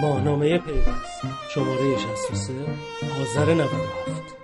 [0.00, 1.22] ماهنامه پیوست.
[1.54, 2.52] شماره 63
[3.20, 4.36] آذر 97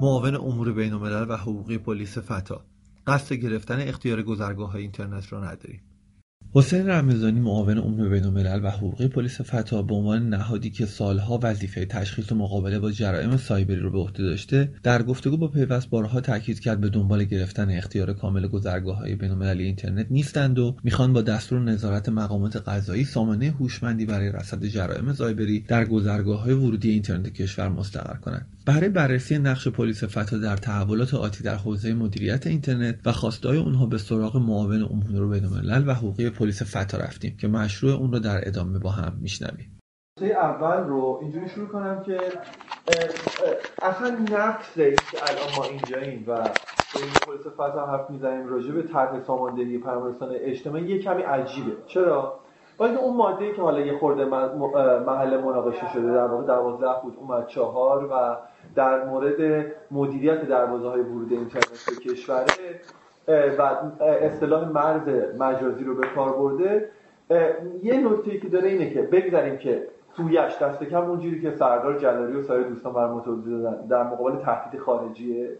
[0.00, 2.64] معاون امور بین و حقوقی پلیس فتا
[3.06, 5.80] قصد گرفتن اختیار گذرگاه های اینترنت را نداریم.
[6.58, 11.84] حسین رمضانی معاون امور بینالملل و حقوقی پلیس فتا به عنوان نهادی که سالها وظیفه
[11.84, 16.20] تشخیص و مقابله با جرائم سایبری رو به عهده داشته در گفتگو با پیوست بارها
[16.20, 21.22] تاکید کرد به دنبال گرفتن اختیار کامل گذرگاه های بینالمللی اینترنت نیستند و می‌خوان با
[21.22, 27.32] دستور نظارت مقامات قضایی سامانه هوشمندی برای رصد جرائم سایبری در گذرگاه های ورودی اینترنت
[27.32, 28.55] کشور مستقر کنند.
[28.66, 33.86] برای بررسی نقش پلیس فتا در تحولات آتی در حوزه مدیریت اینترنت و خواستای اونها
[33.86, 38.48] به سراغ معاون امور بینالملل و حقوقی پلیس فتا رفتیم که مشروع اون رو در
[38.48, 39.78] ادامه با هم میشنویم.
[40.20, 42.18] اول رو اینجوری شروع کنم که
[43.82, 49.20] اصلا نقص که الان ما اینجاییم و این پلیس فتا حرف می‌زنیم راجع به طرح
[49.26, 51.72] ساماندهی پرمرسان اجتماعی یه کمی عجیبه.
[51.86, 52.40] چرا؟
[52.80, 54.24] ولی اون ماده که حالا یه خورده
[55.00, 58.36] محل مناقشه شده در واقع دوازده بود اومد چهار و
[58.76, 62.44] در مورد مدیریت دروازه های ورود اینترنت به کشوره
[63.58, 63.62] و
[64.02, 66.88] اصطلاح مرز مجازی رو به کار برده.
[67.82, 72.36] یه نکته که داره اینه که بگذاریم که تویش دست کم اونجوری که سردار جلالی
[72.36, 75.50] و سایر دوستان بر دادن در مقابل تهدید خارجیه.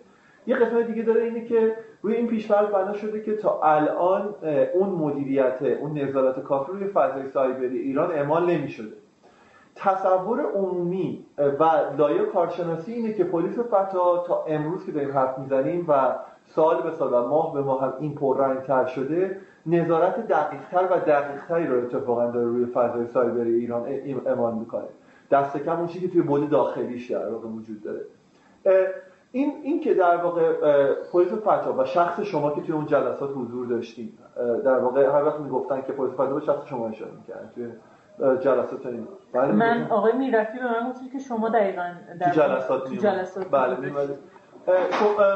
[0.47, 4.35] یه قسمت دیگه داره اینه که روی این پیشفرض بنا شده که تا الان
[4.75, 8.93] اون مدیریت اون نظارت کافی روی فضای سایبری ایران اعمال نمی‌شده.
[9.77, 11.65] تصور عمومی و
[11.99, 16.15] لایه کارشناسی اینه که پلیس فتا تا امروز که داریم حرف می‌زنیم و
[16.47, 21.67] سال به سال و ماه به ماه هم این پررنگتر شده نظارت دقیقتر و دقیقتری
[21.67, 23.87] رو اتفاقا داره روی فضای سایبری ایران
[24.27, 24.89] اعمال می‌کنه.
[25.31, 28.01] دست کم اون که توی بود داخلیش در واقع وجود داره.
[29.33, 30.53] این این که در واقع
[31.13, 34.19] پلیس فتا و شخص شما که توی اون جلسات حضور داشتیم
[34.65, 37.67] در واقع هر وقت می‌گفتن که پلیس فتا به شخص شما اشاره می‌کردن توی
[38.19, 39.09] جلسات این.
[39.33, 41.85] بله من آقای می‌رفتی به من گفتی که شما دقیقا
[42.21, 43.77] در تو جلسات, تو جلسات بله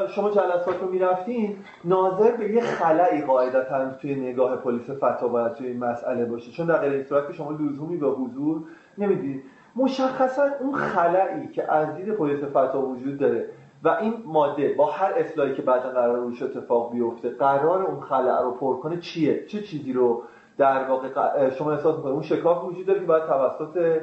[0.07, 5.67] شما جلسات رو می‌رفتین ناظر به یه خلایی قاعدتا توی نگاه پلیس فتا باید توی
[5.67, 6.51] این مسئله باشه.
[6.51, 8.61] چون در غیر صورت که شما لزومی به حضور
[8.97, 9.43] نمی‌دید
[9.75, 13.49] مشخصا اون خلایی که از دید پلیس فتا وجود داره
[13.83, 18.41] و این ماده با هر اصلاحی که بعدا قرار روش اتفاق بیفته قرار اون خلع
[18.41, 20.23] رو پر کنه چیه؟ چه چیزی رو
[20.61, 24.01] در واقع شما احساس می‌کنید اون شکاف وجود داره که باید توسط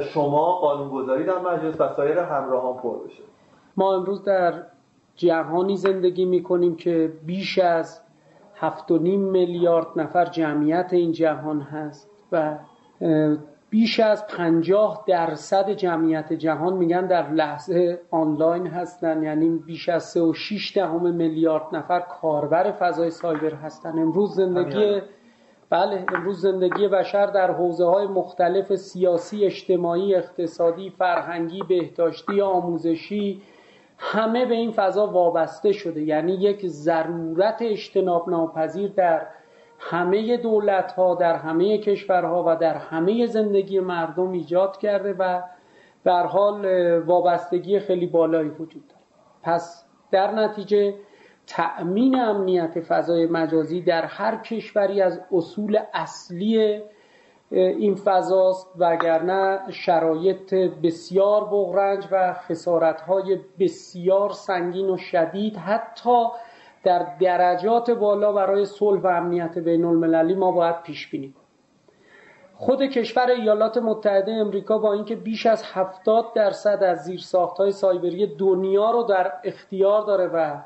[0.00, 3.22] شما قانونگذاری در مجلس و سایر همراهان پر بشه.
[3.76, 4.54] ما امروز در
[5.14, 8.00] جهانی زندگی می‌کنیم که بیش از
[8.56, 12.58] هفت و نیم میلیارد نفر جمعیت این جهان هست و
[13.70, 20.22] بیش از پنجاه درصد جمعیت جهان میگن در لحظه آنلاین هستن یعنی بیش از سه
[20.22, 23.98] و شیش دهم میلیارد نفر کاربر فضای سایبر هستن.
[23.98, 25.00] امروز زندگی
[25.70, 33.42] بله امروز زندگی بشر در حوزه های مختلف سیاسی اجتماعی اقتصادی فرهنگی بهداشتی آموزشی
[33.98, 36.02] همه به این فضا وابسته شده.
[36.02, 39.26] یعنی یک ضرورت اجتناب ناپذیر در
[39.78, 45.42] همه دولت ها در همه کشورها و در همه زندگی مردم ایجاد کرده و
[46.04, 46.66] در حال
[46.98, 49.00] وابستگی خیلی بالایی وجود داره.
[49.42, 50.94] پس در نتیجه
[51.46, 56.82] تأمین امنیت فضای مجازی در هر کشوری از اصول اصلی
[57.50, 65.56] این فضاست وگرنه شرایط بسیار بغرنج و خسارتهای بسیار سنگین و شدید.
[65.56, 66.26] حتی
[66.84, 71.34] در درجات بالا برای صلح و امنیت بین المللی ما باید پیش بینیم
[72.54, 78.90] خود کشور ایالات متحده امریکا با اینکه بیش از 70 درصد از زیرساختهای سایبری دنیا
[78.90, 80.56] رو در اختیار داره و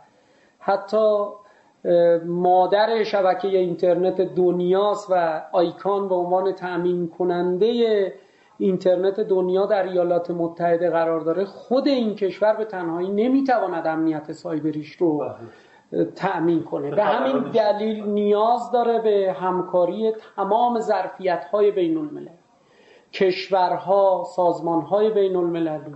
[0.61, 1.25] حتی
[2.27, 8.13] مادر شبکه اینترنت دنیاست و آیکان به عنوان تأمین کننده
[8.59, 14.93] اینترنت دنیا در ایالات متحده قرار داره خود این کشور به تنهایی نمی‌تواند امنیت سایبریش
[14.93, 15.31] رو
[16.17, 16.91] تأمین کنه.
[16.91, 22.29] به همین دلیل نیاز داره به همکاری تمام ظرفیت های بین الملل
[23.13, 25.95] کشورها سازمان های بین المللی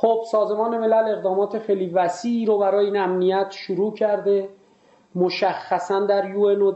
[0.00, 4.48] خب سازمان ملل اقدامات خیلی وسیعی رو برای این امنیت شروع کرده
[5.14, 6.72] مشخصا در یو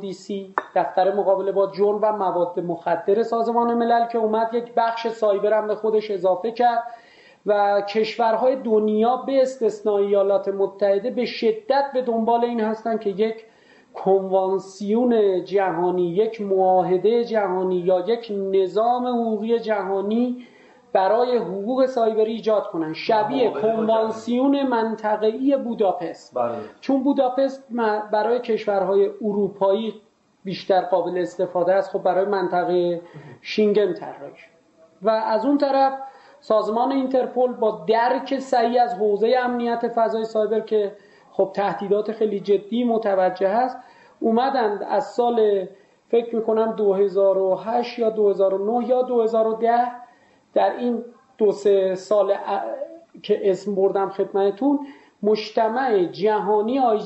[0.74, 5.66] دفتر مقابله با جرم و مواد مخدر سازمان ملل که اومد یک بخش سایبر هم
[5.66, 6.82] به خودش اضافه کرد
[7.46, 13.44] و کشورهای دنیا به استثنای ایالات متحده به شدت به دنبال این هستند که یک
[13.94, 20.46] کنوانسیون جهانی یک معاهده جهانی یا یک نظام حقوقی جهانی
[20.92, 22.92] برای حقوق سایبری ایجاد کنن.
[22.92, 26.34] شبیه کنوانسیون منطقه‌ای بوداپست.
[26.34, 26.54] بله.
[26.80, 27.68] چون بوداپست
[28.12, 29.94] برای کشورهای اروپایی
[30.44, 33.00] بیشتر قابل استفاده است خب برای منطقه
[33.42, 34.32] شینگن طراحی.
[35.02, 35.92] و از اون طرف
[36.40, 40.92] سازمان اینترپل با درک صحیح از حوزه امنیت فضای سایبر که
[41.32, 43.76] خب تهدیدات خیلی جدی متوجه هست
[44.20, 45.66] اومدند از سال
[46.08, 50.01] فکر می‌کنم 2008 یا 2009 یا 2010
[50.54, 51.04] در این
[51.38, 52.34] دو سه سال
[53.22, 54.86] که اسم بردم خدمتون
[55.22, 56.98] مجتمع جهانی آی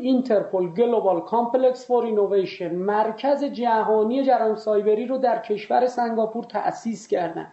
[0.00, 7.52] Interpol Global Complex for Innovation مرکز جهانی جرایم سایبری رو در کشور سنگاپور تأسیس کردن.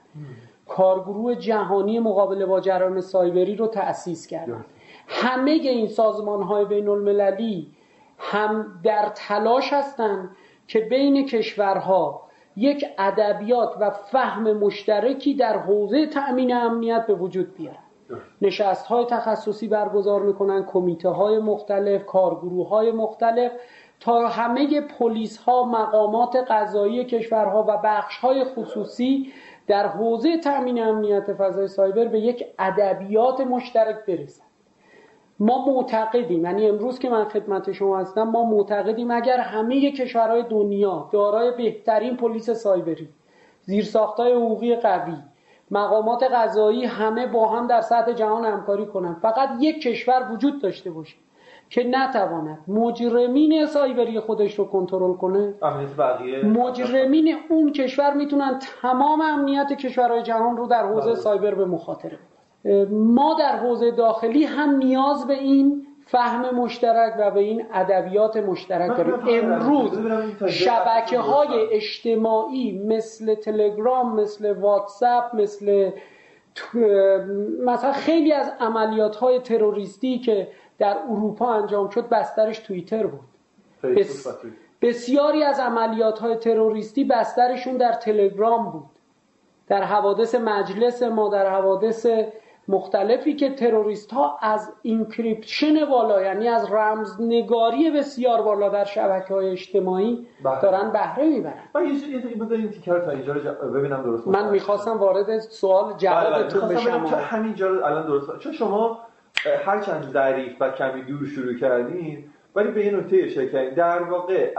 [0.68, 4.66] کارگروه جهانی مقابله با جرایم سایبری رو تأسیس کردن.
[5.08, 7.72] همه این سازمان های بین المللی
[8.18, 10.30] هم در تلاش هستند
[10.68, 12.22] که بین کشورها
[12.56, 17.78] یک ادبیات و فهم مشترکی در حوزه تأمین امنیت به وجود بیارن.
[18.42, 23.52] نشست های تخصصی برگزار می‌کنن کمیته های مختلف کارگروه های مختلف
[24.00, 29.34] تا همه پلیس ها مقامات قضایی کشورها و بخش های خصوصی
[29.68, 34.44] در حوزه تأمین امنیت فضای سایبر به یک ادبیات مشترک برسن.
[35.42, 41.10] ما معتقدیم یعنی امروز که من خدمت شما هستم ما معتقدیم اگر همه کشورهای دنیا
[41.12, 43.10] دارای بهترین پلیس سایبری
[43.62, 45.16] زیرساختهای حقوقی قوی
[45.72, 50.92] مقامات قضایی همه با هم در سطح جهان همکاری کنند فقط یک کشور وجود داشته
[50.92, 51.16] باشه
[51.70, 55.54] که نتواند مجرمین سایبری خودش رو کنترل کنه
[56.44, 61.16] مجرمین اون کشور می‌تونن تمام امنیت کشورهای جهان رو در حوزه بله.
[61.16, 62.18] سایبر به مخاطره
[62.90, 68.98] ما در حوزه داخلی هم نیاز به این فهم مشترک و به این ادبیات مشترک
[68.98, 69.14] داریم.
[69.44, 70.00] امروز
[70.48, 75.92] شبکه های اجتماعی مثل تلگرام مثل واتساپ مثل
[77.66, 80.48] مثلا خیلی از عملیات های تروریستی که
[80.80, 83.20] در اروپا انجام شد بسترش توییتر بود.
[84.82, 88.84] بسیاری از عملیات های تروریستی بسترشون در تلگرام بود.
[89.68, 92.08] در حوادث مجلس ما در حوادث
[92.68, 99.50] مختلفی که تروریست ها از اینکریپشن بالا یعنی از رمزنگاری بسیار بالا در شبکه های
[99.50, 100.62] اجتماعی بله.
[100.62, 102.22] دارن بهره می‌برن من یه چیزی
[102.86, 107.00] تا اینجا رو ببینم درست من می‌خواستم وارد سوال جوابتون بله، بله.
[107.00, 109.00] بشم همینجا رو الان درست چون شما
[109.66, 112.24] هرچند ظریف و کمی دور شروع کردین
[112.56, 114.54] ولی به این نکته اشاره کردین در واقع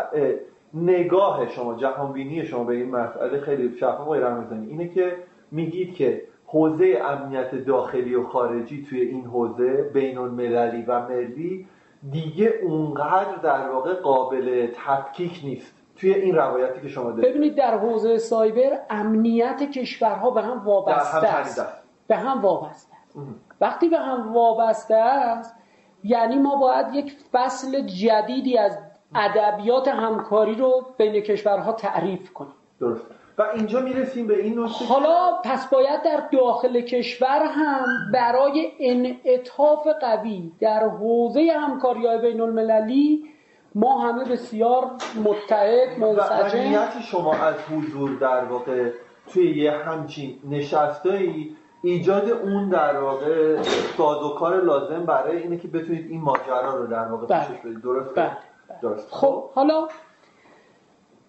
[0.74, 5.16] نگاه شما جهانبینی شما به این مسئله خیلی شفاف و اینه که
[5.50, 6.22] میگید که
[6.52, 11.68] حوزه امنیت داخلی و خارجی توی این حوزه بین المللی و ملی
[12.10, 15.72] دیگه اونقدر در واقع قابل تفکیک نیست.
[15.96, 17.30] توی این روایتی که شما دارید.
[17.30, 21.66] ببینید در حوزه سایبر امنیت کشورها به هم وابسته است.
[22.06, 23.18] به هم وابسته است.
[23.60, 25.54] وقتی به هم وابسته است
[26.04, 28.78] یعنی ما باید یک فصل جدیدی از
[29.14, 32.54] ادبیات همکاری رو بین کشورها تعریف کنیم.
[32.80, 33.06] درست.
[33.38, 39.86] و اینجا می‌رسیم به این نکته حالا پس باید در داخل کشور هم برای انعطاف
[40.00, 43.24] قوی در حوزه همکاری های بین المللی
[43.74, 44.90] ما همه بسیار
[45.24, 48.90] متحد منسجم و شما از حضور در واقع
[49.32, 53.56] توی یه همچین نشستایی ایجاد اون در واقع
[54.38, 57.46] کار لازم برای اینه که بتونید این ماجرا رو در واقع بله.
[57.46, 58.36] پیشش بدید درست بله.
[58.82, 59.88] درست خب حالا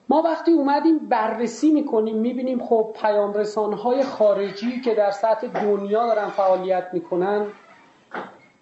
[0.10, 3.34] ما وقتی اومدیم بررسی می‌کنیم می‌بینیم خب پیام
[3.74, 7.46] های خارجی که در سطح دنیا دارن فعالیت می‌کنن.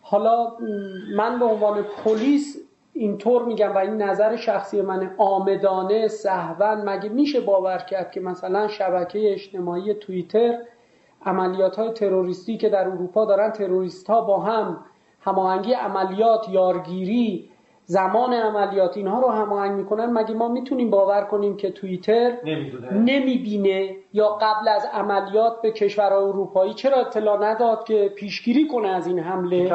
[0.01, 0.51] حالا
[1.15, 2.57] من به عنوان پلیس
[2.93, 8.67] اینطور میگم و این نظر شخصی من آمدانه سهون مگه میشه باور کرد که مثلا
[8.67, 10.59] شبکه اجتماعی توییتر
[11.25, 14.83] عملیات های تروریستی که در اروپا دارن تروریست ها با هم
[15.21, 17.50] هماهنگی عملیات یارگیری
[17.91, 20.05] زمان عملیات اینها رو هماهنگ می‌کنن.
[20.05, 22.31] مگه ما می‌تونیم باور کنیم که توییتر
[22.91, 29.07] نمی‌بینه یا قبل از عملیات به کشورهای اروپایی چرا اطلاع نداد که پیشگیری کنه از
[29.07, 29.69] این حمله؟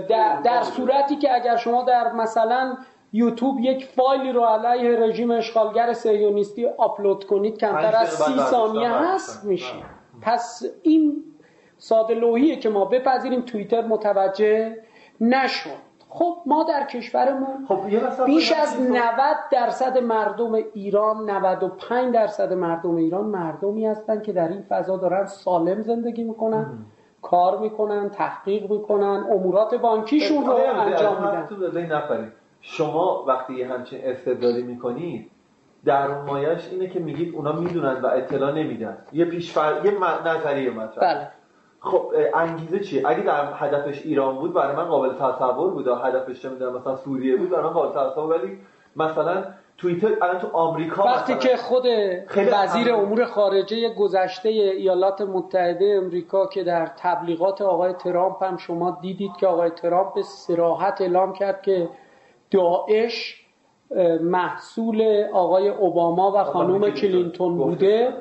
[0.00, 2.76] در, در صورتی که اگر شما در مثلا
[3.12, 9.44] یوتیوب یک فایلی رو علیه رژیم اشغالگر سیونیستی آپلود کنید کمتر از سی ثانیه هست
[9.44, 9.74] میشه
[10.22, 11.24] پس این
[11.78, 14.76] ساده لوحیه که ما بپذیریم توییتر متوجه
[15.20, 15.89] نشد.
[16.12, 17.80] خب ما در کشورمون خب
[18.26, 19.00] بیش از 90
[19.52, 25.82] درصد مردم ایران 95 درصد مردم ایران مردمی هستن که در این فضا دارن سالم
[25.82, 26.66] زندگی می‌کنن
[27.22, 31.46] کار می‌کنن تحقیق می‌کنن امورات بانکیشون رو انجام میدن.
[32.60, 35.30] شما وقتی همچین استدلالی می‌کنید
[35.84, 38.98] در مایش اینه که میگید اونا می‌دونن و اطلاع نمیدن.
[39.12, 39.92] یه پیش یه
[40.24, 41.14] نظریه مطرح.
[41.14, 41.28] بله.
[41.80, 45.88] خب انگیزه چیه؟ اگه در هدفش ایران بود برای من قابل تصور بود.
[45.88, 48.58] هدفش نمی‌دونم مثلا سوریه بود برای من قابل تصور ولی
[48.96, 49.44] مثلا
[49.78, 51.86] توییتر الان تو آمریکا وقتی که خود
[52.52, 59.36] وزیر امور خارجه گذشته ایالات متحده امریکا که در تبلیغات آقای ترامپ هم شما دیدید
[59.40, 61.88] که آقای ترامپ به سراحت اعلام کرد که
[62.50, 63.46] داعش
[64.20, 68.12] محصول آقای اوباما و خانوم کلینتون بوده.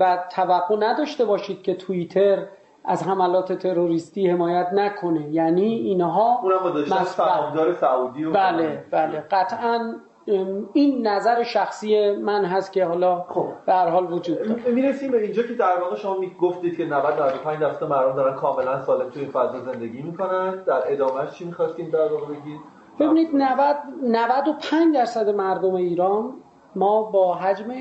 [0.00, 2.46] و توقع نداشته باشید که توییتر
[2.84, 5.28] از حملات تروریستی حمایت نکنه.
[5.30, 9.24] یعنی اینها اونم سعودی و بله بله.
[9.30, 9.94] قطعا
[10.72, 13.46] این نظر شخصی من هست که حالا خب.
[13.66, 14.70] به هر حال وجود داره.
[14.70, 18.82] می‌رسیم به اینجا که در واقع شما گفتید که 90 95 درصد مردم دارن کاملا
[18.82, 20.62] سالم توی فضا زندگی می‌کنن.
[20.66, 22.60] در ادامهش چی می‌خواستیم در واقع بگید؟
[23.00, 26.34] ببینید 90 95 درصد مردم ایران
[26.76, 27.72] ما با حجم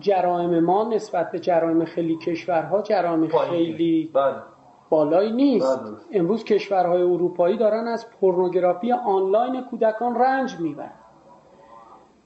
[0.00, 4.34] جرائم ما نسبت به جرائم خیلی کشورها جرائم خیلی بله.
[4.90, 5.80] بالایی نیست.
[5.80, 5.96] بله.
[6.12, 10.92] امروز کشورهای اروپایی دارن از پورنوگرافی آنلاین کودکان رنج می‌برن.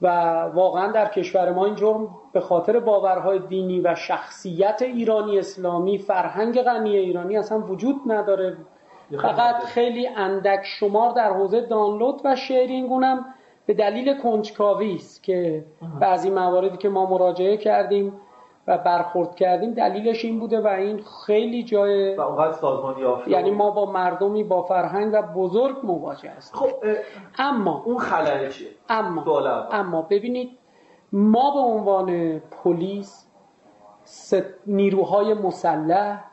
[0.01, 0.07] و
[0.53, 6.61] واقعا در کشور ما این جرم به خاطر باورهای دینی و شخصیت ایرانی اسلامی فرهنگ
[6.61, 8.57] غنی ایرانی اصلا وجود نداره.
[9.21, 13.25] فقط خیلی اندک شمار در حوزه دانلود و شیرینگ اونم
[13.65, 15.65] به دلیل کنجکاوی است که
[15.99, 18.13] بعضی مواردی که ما مراجعه کردیم
[18.67, 22.95] و برخورد کردیم دلیلش این بوده و این خیلی جای و سازمان
[23.27, 26.59] یعنی ما با مردمی با فرهنگ و بزرگ مواجه هستیم.
[26.59, 26.69] خب
[27.37, 29.23] اما اون خلل چیه؟ اما
[29.71, 30.57] اما ببینید
[31.13, 33.27] ما به عنوان پلیس
[34.67, 36.30] نیروهای مسلح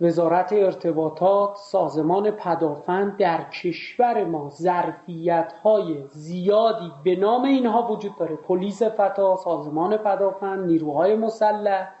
[0.00, 8.36] وزارت ارتباطات سازمان پدافند در کشور ما ظرفیت های زیادی به نام اینها وجود داره
[8.36, 11.92] پلیس فتا سازمان پدافند نیروهای مسلح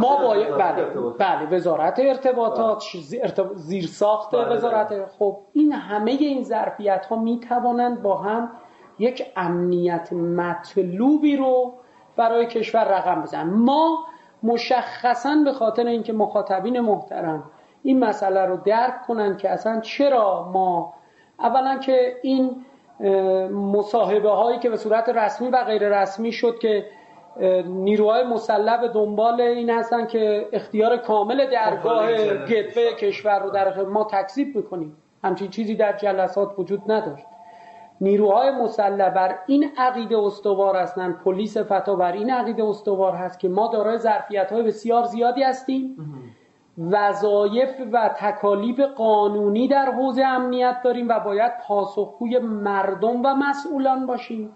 [0.00, 0.84] ما باید بله,
[1.18, 2.84] بله وزارت ارتباطات
[3.38, 3.54] بله.
[3.54, 4.54] زیرساخت بله.
[4.54, 8.50] وزارت خب این همه این ظرفیت ها می توانند با هم
[8.98, 11.72] یک امنیت مطلوبی رو
[12.16, 14.04] برای کشور رقم بزنن ما
[14.42, 17.50] مشخصا به خاطر اینکه مخاطبین محترم
[17.82, 20.94] این مسئله رو درک کنن که اصلا چرا ما
[21.38, 22.64] اولا که این
[23.50, 26.86] مصاحبه هایی که به صورت رسمی و غیر رسمی شد که
[27.66, 32.12] نیروهای مسلح به دنبال این هستن که اختیار کامل درگاه
[32.46, 37.26] گتوه کشور رو در ما تکذیب می‌کنیم همچین چیزی در جلسات وجود نداشت.
[38.00, 41.18] نیروهای مسلح بر این عقیده استوار هستند.
[41.18, 45.96] پلیس فتا بر این عقیده استوار هست که ما دارای ظرفیت های بسیار زیادی هستیم.
[46.90, 54.52] وظایف و تکالیف قانونی در حوزه امنیت داریم و باید پاسخگوی مردم و مسئولان باشیم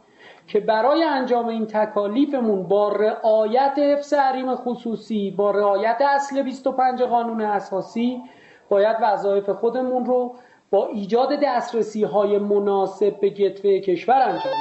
[0.47, 7.41] که برای انجام این تکالیفمون با رعایت حفظ حریم خصوصی با رعایت اصل 25 قانون
[7.41, 8.23] اساسی
[8.69, 10.35] باید وظایف خودمون رو
[10.71, 14.53] با ایجاد دسترسی های مناسب به گتوه کشور انجام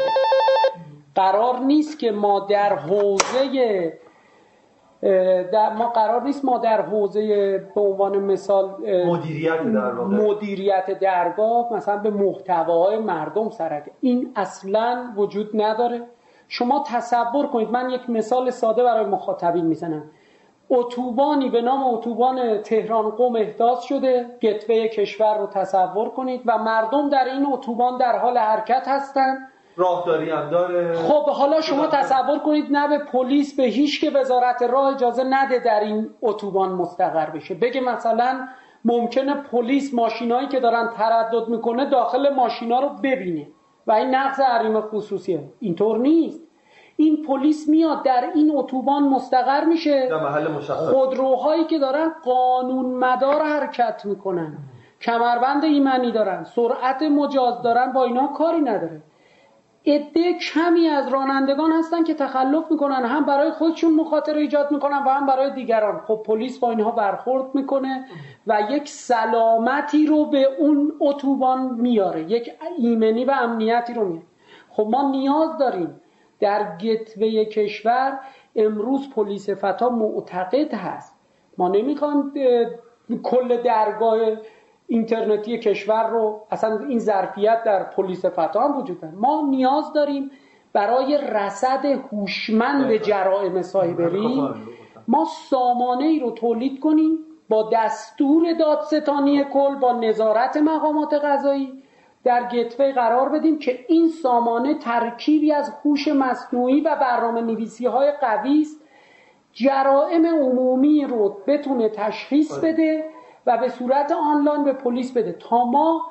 [1.16, 4.00] قرار نیست که ما در حوزه
[5.52, 8.76] در ما قرار نیست ما در حوزه به عنوان مثال
[9.06, 16.02] مدیریت در مدیریت درگاه مثلا به محتواهای مردم سرک این اصلا وجود نداره.
[16.48, 20.04] شما تصور کنید من یک مثال ساده برای مخاطبین می‌زنم.
[20.70, 24.26] اتوبانی به نام اتوبان تهران قم احداث شده.
[24.42, 29.38] گتوه کشور رو تصور کنید و مردم در این اتوبان در حال حرکت هستند
[29.76, 30.94] راهداری هم داره.
[30.94, 35.60] خب حالا شما تصور کنید نه به پلیس به هیچ که وزارت راه اجازه نده
[35.60, 37.56] در این اتوبان مستقر بشه.
[37.56, 38.48] بگه مثلا
[38.86, 43.48] ممکنه پلیس ماشینایی که دارن تردد می‌کنه داخل ماشینا رو ببینه.
[43.88, 45.44] و این نقض حریم خصوصیه.
[45.60, 46.49] اینطور نیست.
[47.00, 50.08] این پلیس میاد در این اتوبان مستقر میشه.
[50.08, 50.90] در محل مشخص.
[50.90, 54.58] خودروهایی که دارن قانون مدار حرکت می‌کنن.
[55.02, 56.44] کمربند ایمنی دارن.
[56.44, 57.92] سرعت مجاز دارن.
[57.94, 59.02] با اینا کاری نداره.
[59.86, 63.06] عده کمی از رانندگان هستن که تخلف می‌کنن.
[63.06, 66.02] هم برای خودشون مخاطره ایجاد می‌کنن و هم برای دیگران.
[66.08, 68.06] خب پلیس با اینها برخورد می‌کنه
[68.48, 72.32] و یک سلامتی رو به اون اتوبان میاره.
[72.32, 74.26] یک ایمنی و امنیتی رو میاره.
[74.70, 76.02] خب ما نیاز داریم
[76.40, 78.20] در گتوه کشور
[78.56, 81.16] امروز پلیس فتا معتقد هست.
[81.58, 82.34] ما نمی‌خوام
[83.24, 84.20] کل درگاه
[84.88, 89.14] اینترنتی کشور رو اصلا این ظرفیت در پلیس فتا هم وجود داره.
[89.16, 90.32] ما نیاز داریم
[90.74, 94.50] برای رصد هوشمند جرائم سایبری
[95.08, 97.18] ما سامانه ای رو تولید کنیم
[97.50, 101.84] با دستور دادستانی کل با نظارت مقامات قضایی
[102.24, 108.12] در گتوی قرار بدیم که این سامانه ترکیبی از هوش مصنوعی و برنامه نویسی های
[108.22, 108.82] قوی است.
[109.54, 112.72] جرائم عمومی رو بتونه تشخیص آره.
[112.72, 113.06] بده
[113.46, 115.32] و به صورت آنلاین به پلیس بده.
[115.32, 116.02] تا ما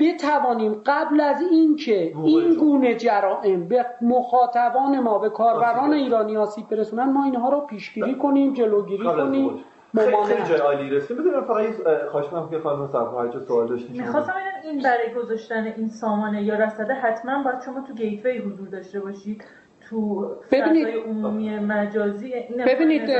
[0.00, 7.12] بتوانیم قبل از اینکه این گونه جرائم به مخاطبان ما به کاربران ایرانی آسیب برسونن
[7.12, 9.64] ما اینها رو پیشگیری کنیم جلوگیری کنیم.
[9.96, 11.66] خیلی جای عالی رسیم بدونم فقط
[12.10, 15.88] خواهش کنم که خانم صفحه هر سوال داشتین شما می‌خواستم ببینم این برای گذاشتن این
[15.88, 19.44] سامانه یا رصده حتما باید شما تو گیتوی حضور داشته باشید.
[19.90, 23.10] تو ببینید- عمومی مجازی این ببینید؟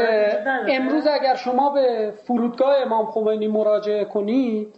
[0.69, 4.75] امروز اگر شما به فرودگاه امام خمینی مراجعه کنید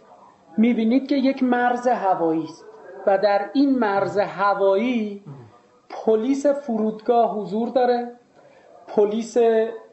[0.57, 2.65] می‌بینید که یک مرز هوایی است
[3.07, 5.23] و در این مرز هوایی
[5.89, 8.11] پلیس فرودگاه حضور داره
[8.87, 9.37] پلیس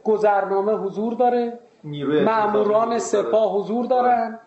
[0.04, 4.38] گذرنامه حضور داره نیروی ماموران سپاه حضور دارن.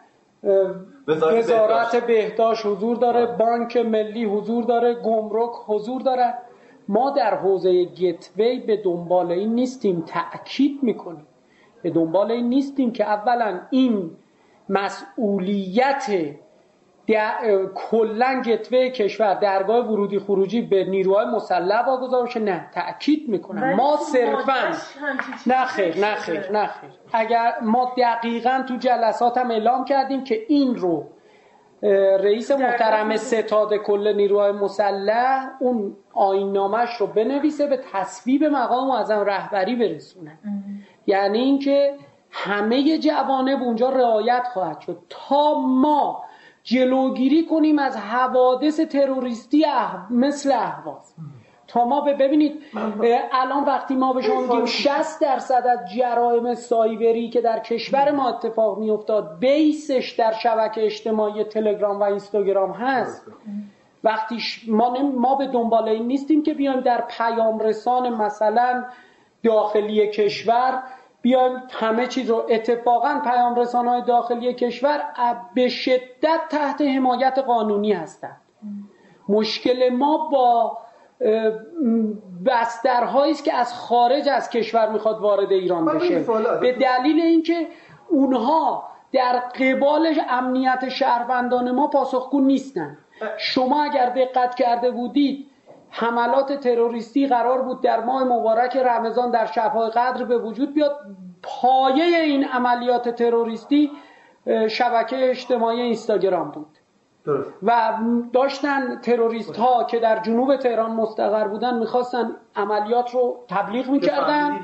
[1.08, 2.66] وزارت وزارت بهداشت.
[2.66, 3.26] حضور داره.
[3.26, 4.94] بانک ملی حضور داره.
[4.94, 6.34] گمرک حضور داره.
[6.88, 10.04] ما در حوزه گتوی به دنبال این نیستیم.
[10.08, 11.28] تأکید می‌کنیم.
[11.82, 14.12] به دنبال این نیستیم که اولا این
[14.70, 16.36] مسئولیت
[17.08, 23.74] در- کلا گتوه کشور درگاه ورودی خروجی به نیروهای مسلح واگذار بشه نه تأکید می‌کنم.
[23.74, 24.54] ما صرفا
[25.48, 26.16] نه خیر نه.
[26.16, 26.90] خیر نه خیر.
[27.14, 31.08] اگر ما دقیقا تو جلسات هم اعلام کردیم که این رو
[32.20, 39.76] رئیس محترم ستاد کل نیروهای مسلح اون آینامش رو بنویسه به تصویب مقام معظم رهبری
[39.76, 40.40] برسونه.
[41.08, 41.94] یعنی اینکه
[42.32, 44.98] همه جوانب اونجا رعایت خواهد شد.
[45.10, 46.24] تا ما
[46.66, 50.14] جلوگیری کنیم از حوادث تروریستی اح...
[50.14, 51.14] مثل اهواز
[51.68, 52.62] تا ما ببینید
[53.32, 58.30] الان وقتی ما به شما میگیم 60 درصد از جرائم سایبری که در کشور ما
[58.30, 63.32] اتفاق میافتاد بیسش در شبکه اجتماعی تلگرام و اینستاگرام هست.
[64.04, 68.86] وقتی ما, ما به دنبال این نیستیم که بیایم در پیام رسان مثلا
[69.44, 70.84] داخلی کشور
[71.26, 72.46] بیایم همه چیز رو.
[72.50, 75.04] اتفاقا پیام رسان های داخلی کشور
[75.56, 78.42] به شدت تحت حمایت قانونی هستند.
[79.30, 80.78] مشکل ما با
[82.46, 86.20] بسترهایی است که از خارج از کشور می‌خواد وارد ایران من بشه.
[86.62, 87.68] به دلیل اینکه
[88.10, 92.98] اونها در قبال امنیت شهروندان ما پاسخگو نیستن.
[93.38, 95.52] شما اگر دقت کرده بودید
[95.98, 101.00] حملات تروریستی قرار بود در ماه مبارک رمضان در شبهای قدر به وجود بیاد.
[101.44, 103.92] پایه این عملیات تروریستی
[104.70, 106.68] شبکه اجتماعی اینستاگرام بود.
[107.26, 107.54] درست.
[107.64, 107.94] و
[108.34, 114.60] داشتن تروریست ها که در جنوب تهران مستقر بودن می‌خواستن عملیات رو تبلیغ می‌کردن.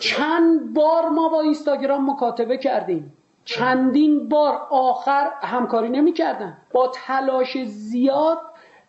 [0.00, 3.12] چند بار ما با اینستاگرام مکاتبه کردیم.
[3.44, 6.56] چندین بار آخر همکاری نمی‌کردن.
[6.72, 8.38] با تلاش زیاد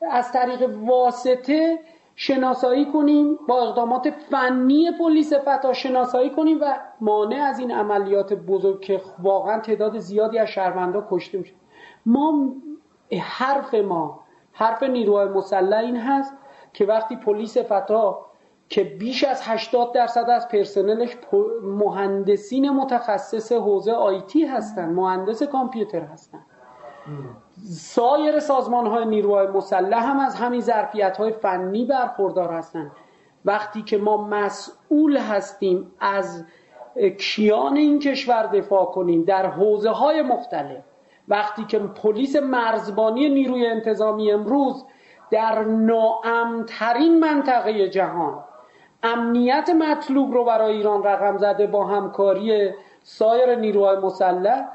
[0.02, 1.80] از طریق واسطه
[2.16, 8.82] شناسایی کنیم با اقدامات فنی پلیس فتا شناسایی کنیم و مانع از این عملیات بزرگ
[8.82, 11.54] که واقعا تعداد زیادی از شهروندا کشته میشه.
[12.06, 12.54] ما
[13.22, 14.20] حرف ما
[14.52, 16.34] حرف نیروهای مسلح این هست
[16.74, 18.26] که وقتی پلیس فتا
[18.70, 21.18] که بیش از 80 درصد از پرسنلش
[21.64, 26.46] مهندسین متخصص حوزه آیتی هستن مهندس کامپیوتر هستن.
[27.68, 32.92] سایر سازمان های نیروهای مسلح هم از همین ظرفیت های فنی برخوردار هستند.
[33.46, 36.46] وقتی که ما مسئول هستیم از
[37.20, 40.84] کیان این کشور دفاع کنیم در حوزه های مختلف
[41.28, 44.86] وقتی که پلیس مرزبانی نیروی انتظامی امروز
[45.32, 48.44] در ناامترین منطقه جهان
[49.04, 52.72] امنیت مطلوب رو برای ایران رقم زده با همکاری
[53.04, 54.68] سایر نیروهای مسلح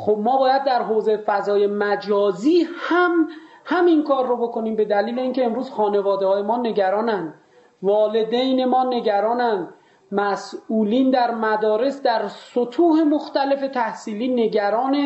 [0.00, 3.28] خب ما باید در حوزه فضای مجازی هم
[3.64, 7.34] همین کار رو بکنیم به دلیل اینکه امروز خانواده های ما نگرانن.
[7.82, 9.68] والدین ما نگرانن.
[10.12, 14.96] مسئولین در مدارس در سطوح مختلف تحصیلی نگران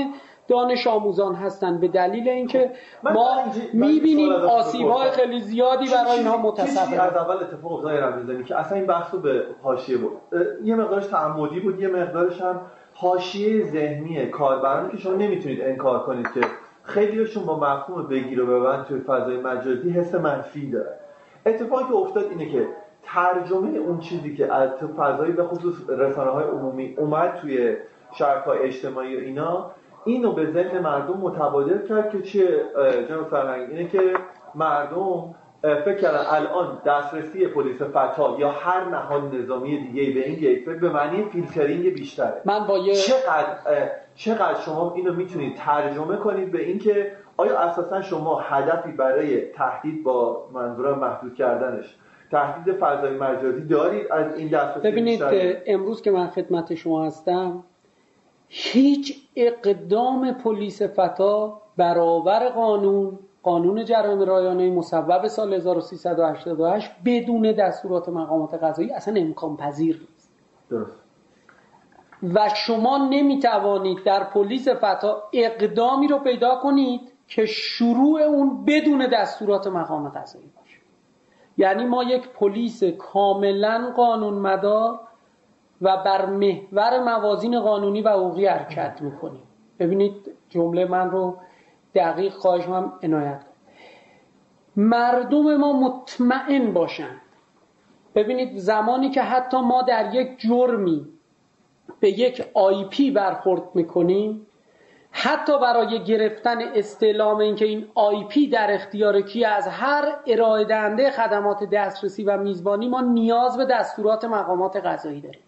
[0.49, 3.29] دانش آموزان هستند به دلیل اینکه من- ما
[3.73, 5.21] می‌بینیم سوال ازتون آسیب های بپرسم.
[5.23, 9.21] خیلی زیادی برای اینها چیزی از متصور اول اتفاق افتاد که اصلا این بحث رو
[9.21, 12.61] به حاشیه اه، یه مقدارش تعمدی بود یه مقدارش هم
[12.95, 16.41] حاشیه ذهنی کاربرانی که شما نمی‌تونید انکار کنید که
[16.83, 20.99] خیلیشون با مفهوم بگیر و ببند توی فضای مجازی حس منفی داره.
[21.47, 22.69] اتفاقی که افتاد اینه که
[23.03, 27.77] ترجمه اون چیزی که از فضایی به خصوص رسانه های عمومی اومد توی
[28.13, 29.71] شبکه‌های اجتماعی و اینا
[30.05, 32.65] اینو به ذهن مردم متبادر کرد که چیه
[33.09, 34.15] جناب فرهنگ؟ اینه که
[34.55, 40.75] مردم فکر کردن الان دسترسی پلیس فتا یا هر نهاد نظامی دیگه به این گیتوی
[40.75, 42.43] به معنی فیلترینگ بیشتره.
[42.45, 48.39] من با یه چقدر چقدر شما اینو می‌تونید ترجمه کنید به اینکه آیا اساسا شما
[48.39, 51.95] هدفی برای تهدید با منظورم محدود کردنش
[52.31, 55.23] تهدید فضای مجازی دارید از این دسترسی ببینید
[55.67, 57.65] امروز که من خدمت شما هستم
[58.49, 68.55] هیچ اقدام پلیس فتا برابر قانون قانون جرایم رایانه مصوب سال 1388 بدون دستورات مقامات
[68.55, 70.33] قضایی اصلا امکان پذیر نیست.
[70.71, 71.05] درست.
[72.35, 79.67] و شما نمی‌توانید در پلیس فتا اقدامی رو پیدا کنید که شروع اون بدون دستورات
[79.67, 80.79] مقام قضایی باشه.
[81.57, 85.01] یعنی ما یک پلیس کاملا قانون مدار
[85.83, 89.43] و بر محور موازین قانونی و حقوقی حرکت می‌کنیم.
[89.79, 91.37] ببینید جمله من رو
[91.95, 93.43] دقیق خواهشم عنایت
[94.77, 97.21] مردم ما مطمئن باشند
[98.15, 101.07] ببینید زمانی که حتی ما در یک جرمی
[102.01, 104.47] به یک IP برخورد می‌کنیم
[105.11, 111.65] حتی برای گرفتن استعلام اینکه این IP در اختیار کی از هر ارائه دهنده خدمات
[111.65, 115.41] دسترسی و میزبانی ما نیاز به دستورات مقامات قضایی داریم.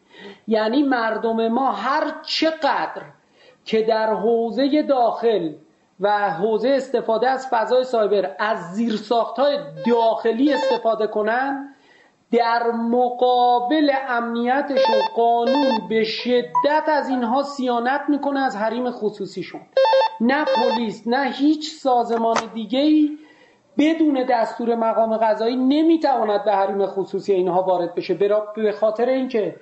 [0.49, 3.03] یعنی مردم ما هر چقدر
[3.65, 5.53] که در حوزه داخل
[6.01, 11.75] و حوزه استفاده از فضای سایبر از زیرساخت های داخلی استفاده کنن
[12.33, 19.61] در مقابل امنیتشون قانون به شدت از اینها سیانت می‌کنه از حریم خصوصیشون.
[20.21, 23.19] نه پلیس نه هیچ سازمان دیگه ای
[23.79, 28.15] بدون دستور مقام قضایی نمی‌تواند به حریم خصوصی اینها وارد بشه
[28.55, 29.57] به خاطر اینکه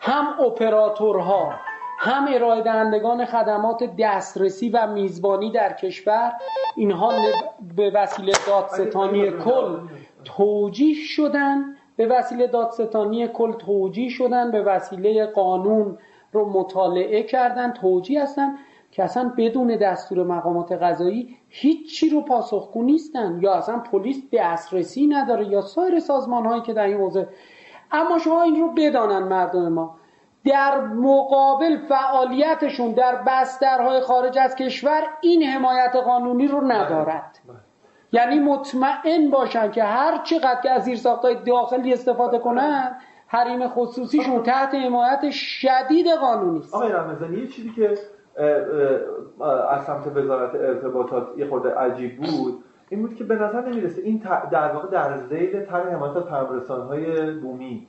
[0.00, 1.54] هم اپراتورها
[2.00, 6.32] هم ارائه دهندگان خدمات دسترسی و میزبانی در کشور
[6.76, 7.12] اینها
[7.76, 9.76] به وسیله دادستانی کل
[10.24, 11.64] توجیه شدن
[11.96, 15.98] به وسیله دادستانی کل توجیه شدن به وسیله قانون
[16.32, 18.54] رو مطالعه کردن توجیه هستن
[18.90, 25.46] که اصلا بدون دستور مقامات قضایی هیچی رو پاسخگو نیستن یا اصلا پلیس دسترسی نداره
[25.48, 27.28] یا سایر سازمان هایی که در این حوزه.
[27.92, 29.97] اما شما این رو بدانن مردم ما.
[30.48, 37.38] در مقابل فعالیتشون در بسترهای خارج از کشور این حمایت قانونی رو ندارد.
[38.12, 44.74] یعنی مطمئن باشن که هر چقدر که از زیرساختهای داخلی استفاده کنن حریم خصوصیشون تحت
[44.74, 46.74] حمایت شدید قانونی است.
[46.74, 47.94] آقای رمزانی یه چیزی که
[49.70, 54.22] از سمت وزارت ارتباطات یه خورده عجیب بود این بود که به نظر نمی‌رسه این
[54.50, 57.88] در واقع در زیل طرح حمایت از های بومی.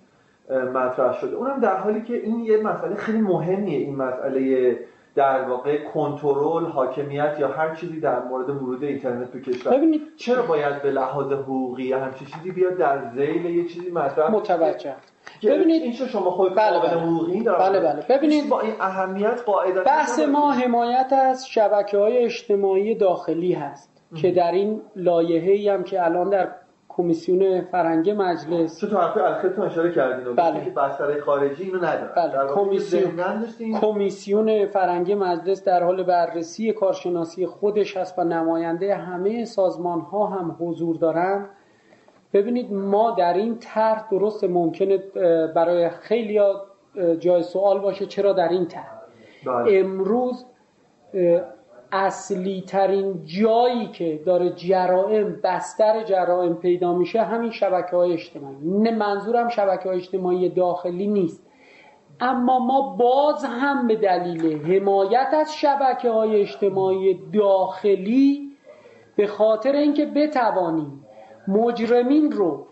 [0.49, 1.35] مطرح شده.
[1.35, 4.77] اونم در حالی که این یه مسئله خیلی مهمیه این مسئله
[5.15, 9.77] در واقع کنترل حاکمیت یا هر چیزی در مورد ورود اینترنت تو کشور.
[9.77, 14.95] ببینید چرا باید به لحاظ حقوقی همچین چیزی بیاد در ذیل یه چیزی مطرح متوجه.
[15.43, 16.89] ببینید این شما خود بله بله.
[16.89, 18.05] حقوقی بله بله.
[18.09, 24.31] ببینید با این اهمیت قاعدتا بحث ما حمایت از شبکه های اجتماعی داخلی هست که
[24.31, 26.47] در این لایحه‌ای هم که الان در
[26.99, 30.65] کمیسیون فرنگ مجلس چه تو حرف الخطتون اشاره کردین بله.
[30.65, 32.53] که بستر خارجی اینو نداره بله.
[32.55, 33.11] کمیسیون
[33.81, 40.55] کمیسیون فرنگ مجلس در حال بررسی کارشناسی خودش هست و نماینده همه سازمان ها هم
[40.59, 41.45] حضور دارن
[42.33, 44.97] ببینید ما در این طرح درست ممکنه
[45.55, 46.39] برای خیلی
[47.19, 49.01] جای سوال باشه چرا در این طرح
[49.45, 49.79] بله.
[49.79, 50.45] امروز
[51.91, 58.55] اصلی ترین جایی که داره جرائم بستر جرائم پیدا میشه همین شبکه های اجتماعی.
[58.61, 61.45] نه منظورم شبکه های اجتماعی داخلی نیست.
[62.19, 68.51] اما ما باز هم به دلیل حمایت از شبکه های اجتماعی داخلی
[69.15, 71.05] به خاطر اینکه بتوانیم
[71.47, 72.65] مجرمین رو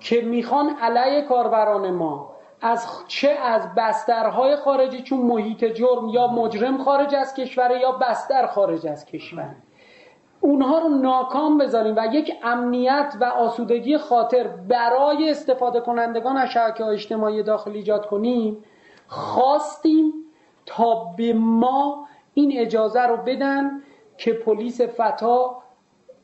[0.00, 2.35] که می‌خوان علیه کاربران ما
[2.66, 8.46] از چه از بسترهای خارجی چون محیط جرم یا مجرم خارج از کشور یا بستر
[8.46, 9.54] خارج از کشور.
[10.40, 16.84] اونها رو ناکام بذاریم و یک امنیت و آسودگی خاطر برای استفاده کنندگان از شبکه
[16.84, 18.64] اجتماعی داخل ایجاد کنیم.
[19.06, 20.12] خواستیم
[20.66, 23.70] تا به ما این اجازه رو بدن
[24.16, 25.62] که پلیس فتا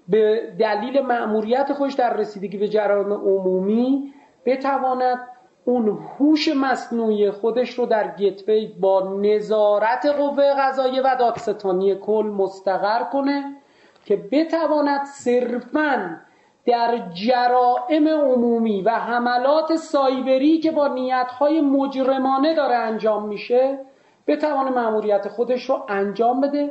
[0.08, 5.18] به دلیل مأموریت خوش در رسیدگی به جرایم عمومی بتواند
[5.64, 13.04] اون هوش مصنوعی خودش رو در گتوی با نظارت قوه قضاییه و دادستانی کل مستقر
[13.04, 13.56] کنه
[14.04, 16.20] که بتواند صرفا
[16.66, 23.78] در جرائم عمومی و حملات سایبری که با نیتهای مجرمانه داره انجام میشه
[24.26, 26.70] بتوانه مأموریت خودش رو انجام بده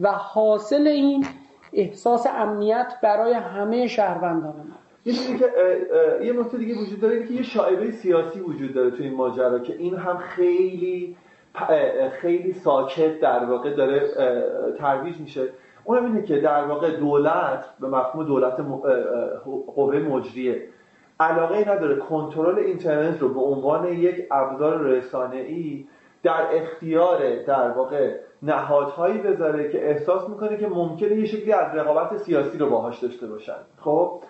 [0.00, 1.26] و حاصل این
[1.72, 4.89] احساس امنیت برای همه شهروندان ما.
[5.04, 5.52] یه که
[6.24, 9.74] یه نکته دیگه وجود داره که یه شایبه سیاسی وجود داره تو این ماجرا که
[9.74, 11.16] این هم خیلی
[12.20, 14.08] خیلی ساکت در واقع داره
[14.78, 15.48] ترویج میشه.
[15.84, 18.56] اونم اینه که در واقع دولت به مفهوم دولت
[19.74, 20.62] قوه مجریه
[21.20, 21.96] علاقه نداره.
[21.96, 25.86] کنترل اینترنت رو به عنوان یک ابزار رسانه‌ای
[26.22, 32.16] در اختیار در واقع نهادهایی بذاره که احساس می‌کنه که ممکنه یه شکلی از رقابت
[32.16, 33.58] سیاسی رو باهاش داشته باشن.
[33.76, 34.22] خب؟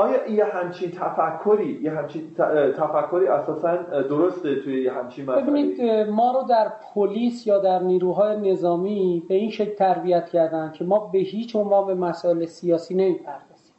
[0.00, 2.34] آیا یه همچین تفکری یه همچین
[2.78, 8.52] تفکری اساسا درسته توی یه همچین مسئله ببینید ما رو در پلیس یا در نیروهای
[8.52, 13.74] نظامی به این شکل تربیت کردن که ما به هیچ عنوان به مسائل سیاسی نمی‌پردازیم.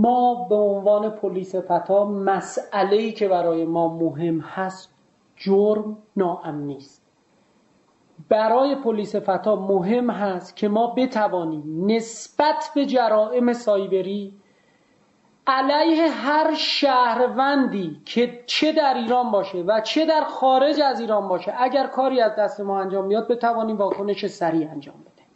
[0.00, 4.94] ما به عنوان پلیس فتا مسئله که برای ما مهم هست
[5.36, 7.05] جرم ناامنی است.
[8.28, 14.34] برای پلیس فتا مهم هست که ما بتوانیم نسبت به جرائم سایبری
[15.46, 21.54] علیه هر شهروندی که چه در ایران باشه و چه در خارج از ایران باشه
[21.58, 25.26] اگر کاری از دست ما انجام میاد بتوانیم واکنش سریع انجام بدیم.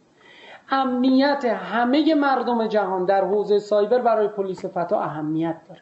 [0.69, 5.81] امنیت همه مردم جهان در حوزه سایبر برای پلیس فتا اهمیت داره.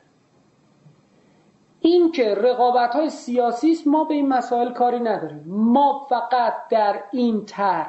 [1.82, 5.44] این که رقابت های سیاسی است ما به این مسائل کاری نداریم.
[5.48, 7.86] ما فقط در این تر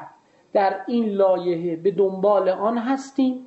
[0.53, 3.45] در این لایحه به دنبال آن هستیم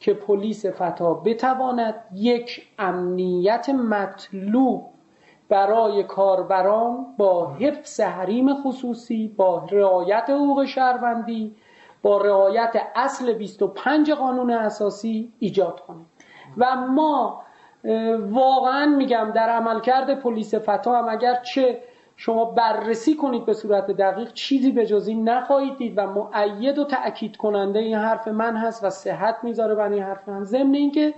[0.00, 4.86] که پلیس فتا بتواند یک امنیت مطلوب
[5.48, 11.54] برای کاربران با حفظ حریم خصوصی با رعایت حقوق شهروندی
[12.02, 16.00] با رعایت اصل 25 قانون اساسی ایجاد کنه
[16.56, 17.42] و ما
[18.30, 21.78] واقعا میگم در عملکرد پلیس فتا هم اگر چه
[22.16, 26.84] شما بررسی کنید به صورت دقیق چیزی به جز این نخواهید دید و معید و
[26.84, 30.44] تأکید کننده این حرف من هست و صحت می‌ذاره بر این حرف من.
[30.44, 31.14] ضمن اینکه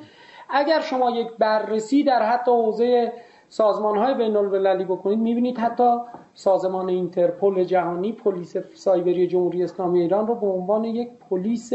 [0.51, 3.13] اگر شما یک بررسی در حتی حوزه
[3.49, 5.99] سازمان های بین المللی بکنید می‌بینید حتی
[6.35, 11.73] سازمان اینترپل جهانی پلیس سایبری جمهوری اسلامی ایران رو به عنوان یک پلیس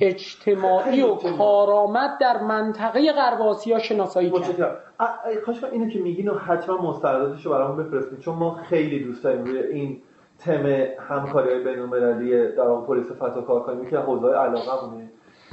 [0.00, 4.78] اجتماعی و کارآمد در منطقه غرب آسیا شناسایی کرد.
[5.44, 9.44] خواهش اینو که میگین و حتما مستنداتش رو برامون بفرستید چون ما خیلی دوست داریم
[9.44, 10.02] روی این
[10.38, 10.66] تم
[11.08, 15.10] همکاری های بین المللی در واقع پلیس فتا کار کنیم که حوزه علاقه مونه.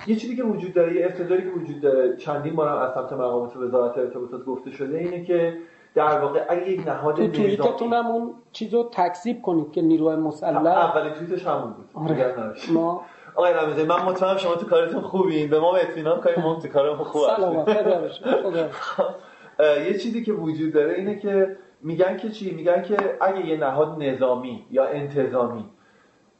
[0.08, 3.58] یه چیزی که وجود داره یه افتضاحی که وجود داره چندین بارم از سمت مقامات
[3.58, 5.58] وزارت ارتباطات گفته شده اینه که
[5.96, 10.66] در واقع اگه یک نهاد تو توییتتون هم اون چیزو تکذیب کنید که نیروی مسلح
[10.66, 11.90] اولین توییتش همون بود.
[11.94, 12.36] آره.
[12.74, 13.02] ما
[13.36, 15.50] آقای رمزی من مطمئنم شما تو کارتون خوبین.
[15.50, 17.28] به ما اطمینان کنید ما تو کارمون خوب
[19.60, 24.04] یه چیزی که وجود داره اینه که میگن که چی؟ میگن که اگه یه نهاد
[24.04, 25.66] نظامی یا انتظامی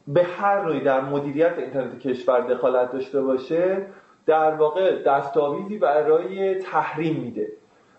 [0.08, 3.86] به هر روی در مدیریت اینترنت کشور دخالت داشته باشه
[4.26, 7.48] در واقع دستاویزی برای تحریم میده.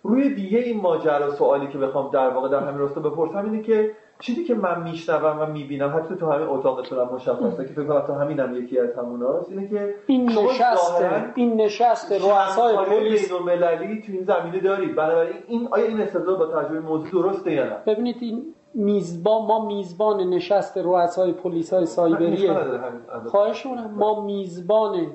[0.04, 3.92] روی دیگه این ماجرا سوالی که بخوام در واقع در همین راستا بپرسم اینه که
[4.20, 8.22] چیزی که من میشنوم و می‌بینم حتی تو همین اتاقتون هم مشخصه که فکر کنم
[8.22, 11.04] همین همینم یکی از هموناست اینه که این نشست
[11.36, 13.32] این نشست رؤسای پلیس.
[13.32, 14.96] مللی تو این زمینه دارید.
[14.96, 19.66] بنابراین این آیا این استدلال با تجربه موضوع درسته یا نه؟ ببینید این میزبان ما
[19.66, 22.52] میزبان نشست رؤسای پلیس های سایبری
[23.26, 25.08] خواهش ما میزبان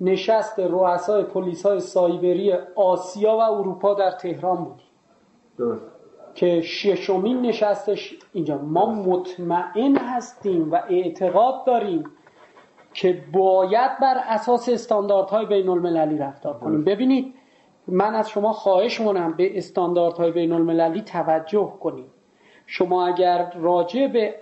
[0.00, 4.86] نشست رؤسای پلیس های سایبری آسیا و اروپا در تهران بودیم.
[5.58, 5.95] درست
[6.36, 8.58] که ششمین نشستش اینجا.
[8.58, 12.04] ما مطمئن هستیم و اعتقاد داریم
[12.94, 16.84] که باید بر اساس استانداردهای بین المللی رفتار کنیم.
[16.84, 17.34] ببینید
[17.88, 22.10] من از شما خواهش مونم به استانداردهای بین المللی توجه کنید
[22.66, 24.34] شما اگر راجع به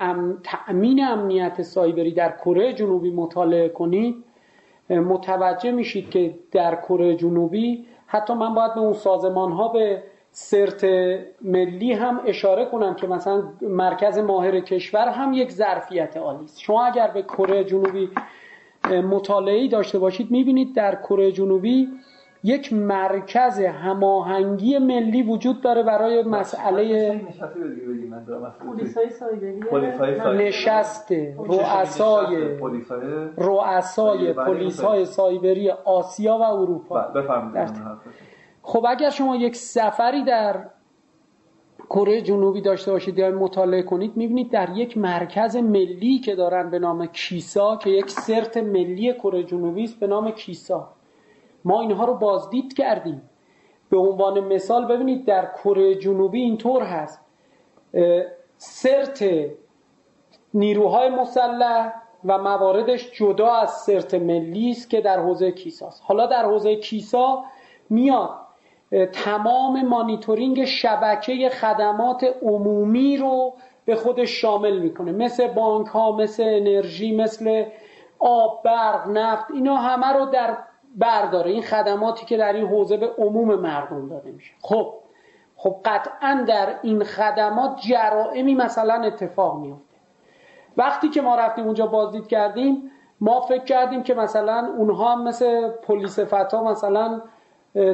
[0.45, 4.25] تأمین امنیت سایبری در کره جنوبی مطالعه کنید
[4.91, 10.03] متوجه میشید که در کره جنوبی حتی من باید به اون سازمان ها به
[10.37, 10.85] سرت
[11.43, 16.61] ملی هم اشاره کنم که مثلا مرکز ماهر کشور هم یک ظرفیت عالی است.
[16.61, 18.11] شما اگر به کره جنوبی
[19.11, 21.89] مطالعه داشته باشید می‌بینید در کره جنوبی
[22.45, 27.21] یک مرکز هماهنگی ملی وجود داره برای مسئله
[30.37, 32.59] نشست رؤسای
[33.37, 36.95] رؤسای پلیس های سایبری آسیا و اروپا.
[37.55, 37.67] بله،
[38.67, 40.65] خب اگر شما یک سفری در
[41.91, 46.79] کره جنوبی داشته باشید یا مطالعه کنید می‌بینید در یک مرکز ملی که دارن به
[46.79, 50.89] نام کیسا که یک سرت ملی کره جنوبی است به نام کیسا.
[51.65, 53.23] ما اینها رو بازدید کردیم.
[53.91, 57.21] به عنوان مثال ببینید در کره جنوبی اینطور هست.
[58.57, 59.25] سرت
[60.55, 61.93] نیروهای مسلح
[62.25, 66.03] و مواردش جدا از سرت ملی است که در حوزه کیساست.
[66.07, 67.45] حالا در حوزه کیسا
[67.91, 68.44] میاد
[69.13, 73.55] تمام مانیتورینگ شبکه خدمات عمومی رو
[73.85, 75.13] به خودش شامل می‌کنه.
[75.13, 77.65] مثل بانک ها مثل انرژی مثل
[78.19, 80.57] آب برق نفت اینا همه رو در
[80.97, 81.51] برداره.
[81.51, 84.53] این خدماتی که در این حوزه به عموم مردم داده میشه.
[84.63, 84.95] خب
[85.57, 89.95] خب قطعا در این خدمات جرائمی مثلا اتفاق میفته
[90.77, 95.69] وقتی که ما رفتیم اونجا بازدید کردیم ما فکر کردیم که مثلا اونها هم مثل
[95.69, 97.23] پلیس فتا مثلا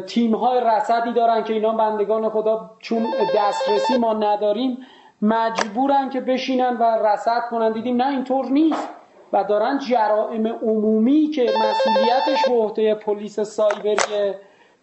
[0.06, 4.78] تیم های رسدی دارن که اینا بندگان خدا چون دسترسی ما نداریم
[5.22, 7.72] مجبورن که بشینن و رسد کنن.
[7.72, 8.88] دیدیم نه اینطور نیست.
[9.32, 14.34] و دارن جرائم عمومی که مسئولیتش به عهده پلیس سایبری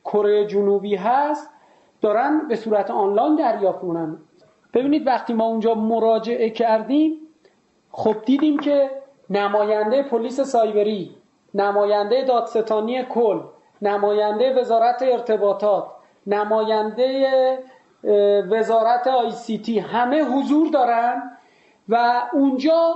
[0.06, 1.50] کره جنوبی هست
[2.02, 4.18] دارن به صورت آنلاین دریافت کنن
[4.74, 7.14] ببینید وقتی ما اونجا مراجعه کردیم
[7.92, 8.90] خب دیدیم که
[9.30, 11.16] نماینده پلیس سایبری
[11.54, 13.40] نماینده دادستانی کل
[13.82, 15.88] نماینده وزارت ارتباطات
[16.28, 17.60] نماینده
[18.50, 21.32] وزارت آی سی تی همه حضور دارن
[21.90, 22.96] و اونجا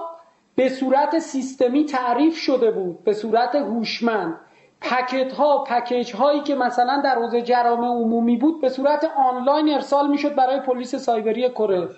[0.55, 4.35] به صورت سیستمی تعریف شده بود به صورت هوشمند.
[4.81, 10.09] پکت ها پکیج هایی که مثلا در حوزه جرام عمومی بود به صورت آنلاین ارسال
[10.09, 11.89] می‌شد برای پلیس سایبری کره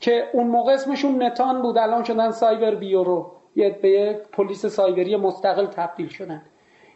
[0.00, 3.30] که اون موقع اسمشون نتان بود الان شدن سایبر بیورو.
[3.56, 6.42] یه به پلیس سایبری مستقل تبدیل شدن.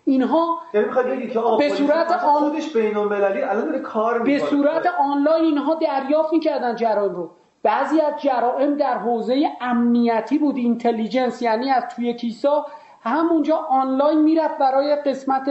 [0.09, 2.51] اینها یعنی که به صورت آن...
[2.51, 7.31] خودش بین المللی الان داره کار به صورت آنلاین اینها دریافت می‌کردن جرایم رو.
[7.63, 12.67] بعضی از جرائم در حوزه امنیتی بود intelligence یعنی از توی کیسا.
[13.03, 15.51] همونجا آنلاین می‌رفت برای قسمت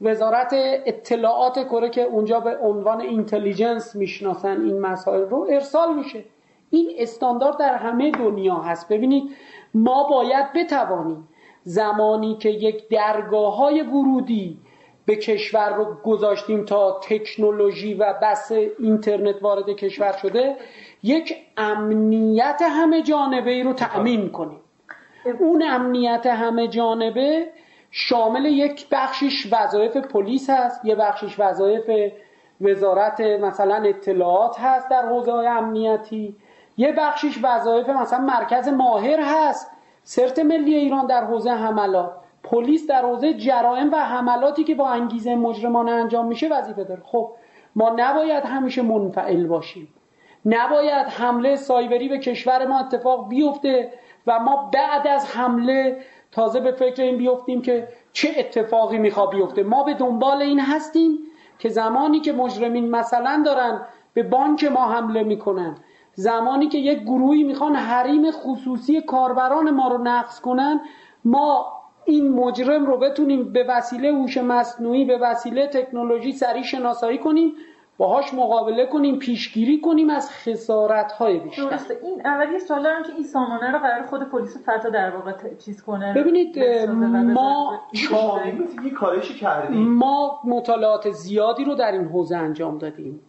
[0.00, 0.50] وزارت
[0.86, 6.24] اطلاعات کره که اونجا به عنوان intelligence می‌شناسن این مسائل رو ارسال میشه.
[6.70, 8.88] این استاندارد در همه دنیا هست.
[8.88, 9.30] ببینید
[9.74, 11.28] ما باید بتوانیم
[11.68, 14.58] زمانی که یک درگاه های ورودی
[15.06, 20.56] به کشور رو گذاشتیم تا تکنولوژی و بس اینترنت وارد کشور شده
[21.02, 24.60] یک امنیت همه جانبه ای رو تأمین کنیم.
[25.40, 27.46] اون امنیت همه جانبه
[27.90, 32.12] شامل یک بخشش وظایف پلیس هست یه بخشش وظایف
[32.60, 36.36] وزارت مثلا اطلاعات هست در حوزه امنیتی
[36.76, 39.77] یه بخشش وظایف مثلا مرکز ماهر هست.
[40.10, 42.10] سرت ملی ایران در حوزه حملات
[42.42, 47.02] پلیس در حوزه جرائم و حملاتی که با انگیزه مجرمانه انجام میشه وظیفه داره.
[47.04, 47.30] خب
[47.76, 49.88] ما نباید همیشه منفعل باشیم.
[50.44, 53.92] نباید حمله سایبری به کشور ما اتفاق بیفته
[54.26, 55.98] و ما بعد از حمله
[56.32, 59.62] تازه به فکر این بیفتیم که چه اتفاقی می‌خواد بیفته.
[59.62, 61.18] ما به دنبال این هستیم
[61.58, 63.80] که زمانی که مجرمین مثلا دارن
[64.14, 65.76] به بانک ما حمله می‌کنن
[66.18, 70.80] زمانی که یک گروهی می‌خوان حریم خصوصی کاربران ما رو نقض کنن
[71.24, 71.66] ما
[72.04, 77.52] این مجرم رو بتونیم به وسیله هوش مصنوعی به وسیله تکنولوژی سریع شناسایی کنیم
[77.98, 81.62] باهاش مقابله کنیم پیشگیری کنیم از خسارت های بیشتر.
[81.62, 81.98] درسته.
[82.02, 85.82] این اولی سوال دارم که این سامانه رو قرار خود پلیس فتا در واقع چیز
[85.82, 86.58] کنه؟ ببینید
[87.34, 87.80] ما
[89.40, 89.92] کردیم.
[89.92, 93.20] ما مطالعات زیادی رو در این حوزه انجام دادیم.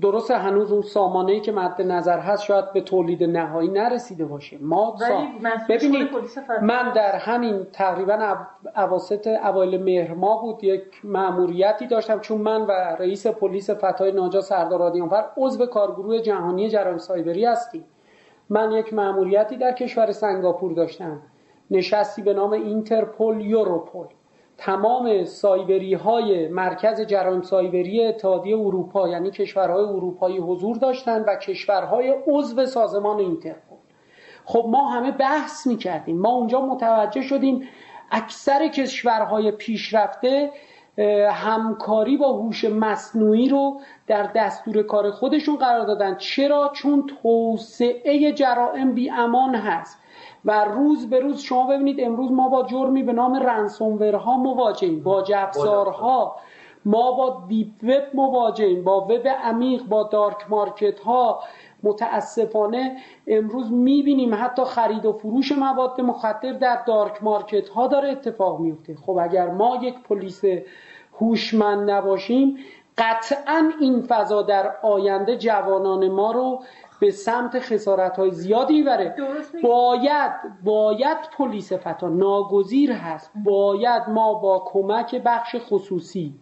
[0.00, 4.58] درست هنوز اون سامانه که مد نظر هست شاید به تولید نهایی نرسیده باشه.
[4.60, 4.96] ما
[5.68, 6.08] ببینید
[6.62, 8.36] من در همین تقریبا
[8.76, 14.40] اواسط اوایل مهر ما بود یک مأموریتی داشتم چون من و رئیس پلیس فتای ناجا
[14.40, 17.84] سردار هادیانفر عضو کارگروه جهانی جرایم سایبری هستیم.
[18.50, 21.20] من یک مأموریتی در کشور سنگاپور داشتم.
[21.70, 24.06] نشستی به نام اینترپول یوروپول.
[24.58, 32.14] تمام سایبری های مرکز جرایم سایبری اتحادیه اروپا یعنی کشورهای اروپایی حضور داشتند و کشورهای
[32.26, 33.76] عضو سازمان اینترپل
[34.44, 36.18] خب ما همه بحث می‌کردیم.
[36.18, 37.68] ما اونجا متوجه شدیم
[38.10, 40.50] اکثر کشورهای پیشرفته
[41.32, 46.16] همکاری با هوش مصنوعی رو در دستور کار خودشون قرار دادن.
[46.16, 50.03] چرا؟ چون توسعه جرائم بی امان هست.
[50.44, 55.02] و روز به روز شما ببینید امروز ما با جرمی به نام ransomware ها مواجهیم
[55.02, 56.36] با باج‌افزارها
[56.84, 61.40] ما با deep web مواجهیم با وب عمیق با dark market ها
[61.82, 68.60] متاسفانه امروز می‌بینیم حتی خرید و فروش مواد مخدر در دارک مارکت ها داره اتفاق
[68.60, 70.42] میفته خب اگر ما یک پلیس
[71.20, 72.58] هوشمند نباشیم
[72.98, 76.60] قطعا این فضا در آینده جوانان ما رو
[77.04, 79.14] به سمت خسارت های زیادی می‌بره.
[79.62, 80.32] باید
[80.64, 83.30] باید پلیس فتا ناگزیر هست.
[83.44, 86.34] باید ما با کمک بخش خصوصی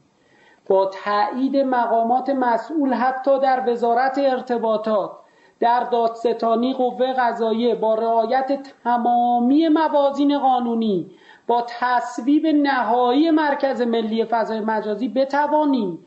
[0.68, 5.12] با تایید مقامات مسئول حتی در وزارت ارتباطات
[5.60, 11.10] در دادستانی قوه قضاییه با رعایت تمامی موازین قانونی
[11.46, 15.98] با تصویب نهایی مرکز ملی فضای مجازی بتوانیم.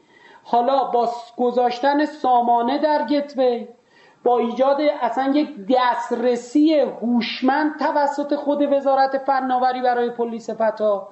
[0.43, 3.67] حالا با گذاشتن سامانه در گتوی
[4.25, 11.07] با ایجاد اصلا یک دسترسی هوشمند توسط خود وزارت فناوری برای پلیس فتا.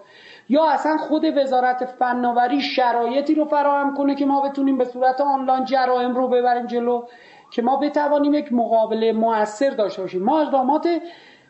[0.49, 5.65] یا اصلا خود وزارت فناوری شرایطی رو فراهم کنه که ما بتونیم به صورت آنلاین
[5.65, 7.03] جرائم رو ببریم جلو
[7.51, 10.23] که ما بتوانیم یک مقابله موثر داشته باشیم.
[10.23, 10.87] ما اقدامات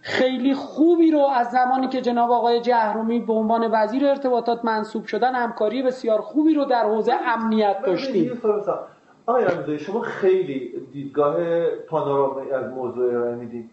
[0.01, 5.35] خیلی خوبی رو از زمانی که جناب آقای جهرومی به عنوان وزیر ارتباطات منصوب شدن
[5.35, 8.41] همکاری بسیار خوبی رو در حوزه امنیت داشتیم.
[9.25, 13.69] آقای رمزایی شما خیلی دیدگاه پانورامی از موضوع ارائه می‌دید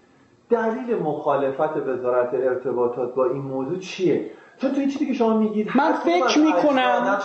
[0.50, 5.92] دلیل مخالفت وزارت ارتباطات با این موضوع چیه؟ چون تو چیزی که شما میگید من
[5.92, 7.18] فکر می‌کنم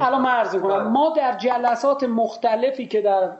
[0.00, 3.30] الان من کنم ما در جلسات مختلفی که در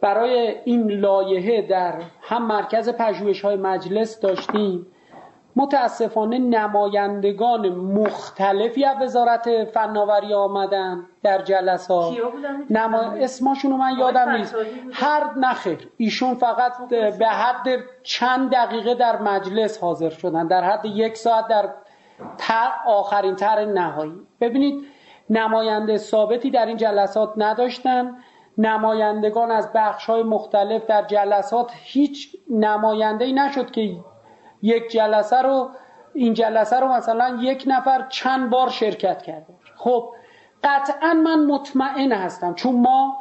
[0.00, 4.86] برای این لایحه در هم مرکز پژوهش های مجلس داشتیم
[5.60, 12.14] متاسفانه نمایندگان مختلفی از وزارت فناوری آمدن در جلسات.
[12.70, 12.98] نما...
[12.98, 14.54] اسماشون من یادم نیست.
[14.92, 16.72] هر نخیر ایشون فقط
[17.18, 17.68] به حد
[18.02, 20.46] چند دقیقه در مجلس حاضر شدن.
[20.46, 21.68] در حد یک ساعت در
[22.38, 24.12] تر آخرین تر نهایی.
[24.40, 24.84] ببینید
[25.30, 28.16] نماینده ثابتی در این جلسات نداشتن.
[28.58, 33.80] نمایندگان از بخش های مختلف در جلسات هیچ نماینده ای نشد که
[34.62, 35.68] یک جلسه رو
[36.14, 40.10] این جلسه رو مثلا یک نفر چند بار شرکت کرده خب
[40.64, 43.16] قطعا من مطمئن هستم چون ما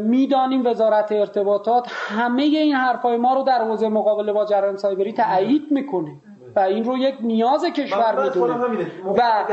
[0.00, 5.62] می‌دانیم وزارت ارتباطات همه این حرفای ما رو در حوزه مقابله با جرایم سایبری تایید
[5.70, 6.10] می‌کنه.
[6.56, 8.54] و این رو یک نیاز کشور می‌دونه.
[9.16, 9.44] و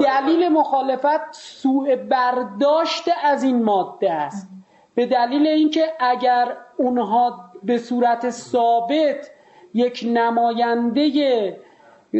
[0.00, 4.48] دلیل مخالفت سوء برداشت از این ماده است.
[4.94, 9.30] به دلیل اینکه اگر اونها به صورت ثابت
[9.78, 11.56] یک نماینده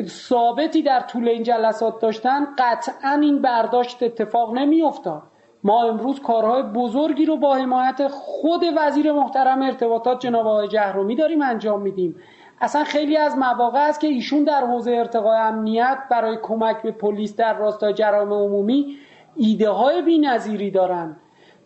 [0.07, 5.23] ثابتی در طول این جلسات داشتن قطعا این برداشت اتفاق نمیافتاد.
[5.65, 11.43] ما امروز کارهای بزرگی رو با حمایت خود وزیر محترم ارتباطات جناب آقای جهرومی داریم
[11.43, 12.17] انجام میدیم.
[12.61, 17.37] اصلا خیلی از مواقع است که ایشون در حوزه ارتقای امنیت برای کمک به پلیس
[17.37, 18.97] در راستای جرائم عمومی
[19.37, 21.17] ایده های بی‌نظیری دارن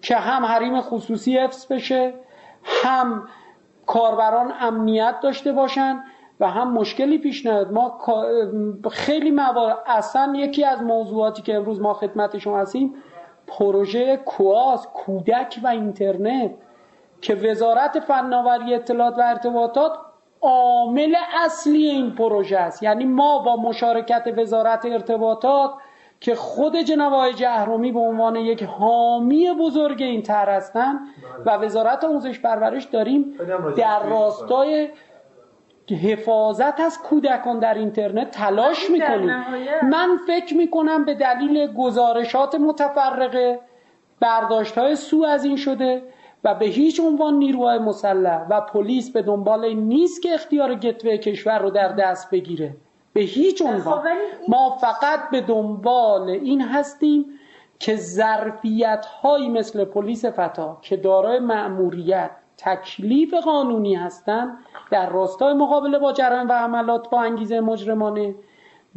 [0.03, 2.15] که هم حریم خصوصی حفظ بشه
[2.65, 3.29] هم
[3.87, 6.05] کاربران امنیت داشته باشن
[6.41, 7.73] و هم مشکلی پیش نیاد.
[7.73, 7.99] ما
[8.91, 12.95] خیلی موارد اصلا یکی از موضوعاتی که امروز ما خدمت شما هستیم
[13.47, 16.51] پروژه کواس کودک و اینترنت
[17.21, 19.93] که وزارت فناوری اطلاعات و ارتباطات
[20.41, 21.15] عامل
[21.45, 22.83] اصلی این پروژه است.
[22.83, 25.71] یعنی ما با مشارکت وزارت ارتباطات
[26.23, 31.01] که خود جناب آقای جهرومی به عنوان یک حامی بزرگ این طرح هستن
[31.47, 33.35] و وزارت آموزش پرورش داریم
[33.77, 34.89] در راستای
[36.03, 39.45] حفاظت از کودکان در اینترنت تلاش می‌کنیم.
[39.91, 43.61] من فکر می‌کنم به دلیل گزارشات متفرقه
[44.21, 46.03] برداشت های سو از این شده
[46.45, 51.59] و به هیچ عنوان نیروهای مسلح و پلیس به دنبال نیست که اختیار گتوه کشور
[51.59, 52.75] رو در دست بگیره.
[53.13, 53.99] به هیچ عنوان.
[53.99, 54.09] خب،
[54.49, 57.25] ما فقط به دنبال این هستیم
[57.79, 64.59] که ظرفیت هایی مثل پلیس فتا که دارای مأموریت تکلیف قانونی هستند
[64.91, 68.35] در راستای مقابله با جرایم و عملات با انگیزه مجرمانه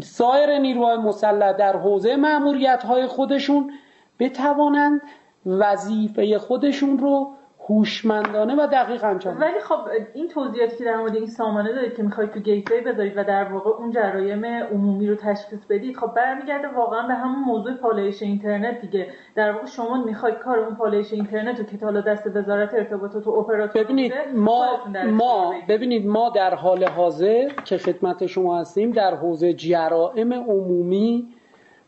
[0.03, 3.71] سایر نیروهای مسلح در حوزه مأموریت های خودشون
[4.19, 5.01] بتوانند
[5.45, 7.31] وظیفه خودشون رو
[7.69, 9.79] هوشمندانه و دقیق انجام ولی خب
[10.13, 13.43] این توضیحاتی که در مورد این سامانه دارید که می‌خواید تو گیتوی بذارید و در
[13.43, 18.81] واقع اون جرایم عمومی رو تشخیص بدید خب برمیگرده واقعا به همون موضوع پالایش اینترنت
[18.81, 19.07] دیگه.
[19.35, 23.31] در واقع شما می‌خواید کار اون پالایش اینترنت رو که حالا دست وزارت ارتباطات و
[23.31, 24.67] اپراتور ببینید ما
[25.11, 31.27] ما ببینید ما در حال حاضر که خدمت شما هستیم در حوزه جرائم عمومی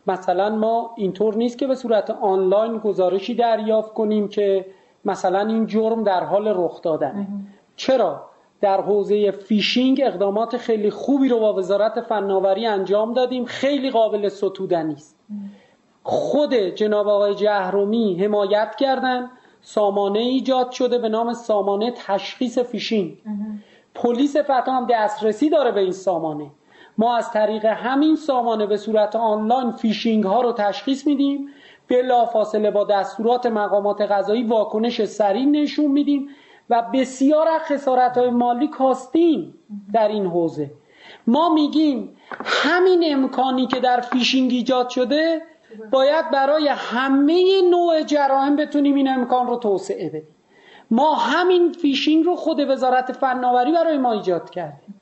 [0.06, 4.64] مثلا ما اینطور نیست که به صورت آنلاین گزارشی دریافت کنیم که
[5.04, 7.26] مثلا این جرم در حال رخ دادن
[7.76, 8.28] چرا؟
[8.60, 13.44] در حوزه فیشینگ اقدامات خیلی خوبی رو با وزارت فناوری انجام دادیم.
[13.44, 15.16] خیلی قابل ستودنی است
[16.02, 19.30] خود جناب آقای جهرومی حمایت کردن.
[19.60, 23.18] سامانه ایجاد شده به نام سامانه تشخیص فیشینگ.
[23.94, 26.50] پلیس فتا هم دسترسی داره به این سامانه.
[26.98, 31.48] ما از طریق همین سامانه به صورت آنلاین فیشینگ ها رو تشخیص میدیم.
[31.88, 36.28] بلا فاصله با دستورات مقامات قضایی واکنش سریع نشون میدیم
[36.70, 39.54] و بسیار از خسارت های مالی کاستیم
[39.92, 40.70] در این حوزه.
[41.26, 45.42] ما میگیم همین امکانی که در فیشینگ ایجاد شده
[45.90, 50.34] باید برای همه نوع جرائم بتونیم این امکان رو توسعه بدیم.
[50.90, 54.97] ما همین فیشینگ رو خود وزارت فناوری برای ما ایجاد کردیم.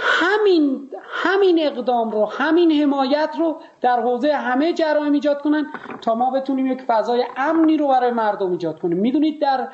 [0.00, 5.66] همین همین اقدام رو همین حمایت رو در حوزه همه جرائم ایجاد کنن
[6.00, 8.98] تا ما بتونیم یک فضای امنی رو برای مردم ایجاد کنیم.
[8.98, 9.68] می‌دونید در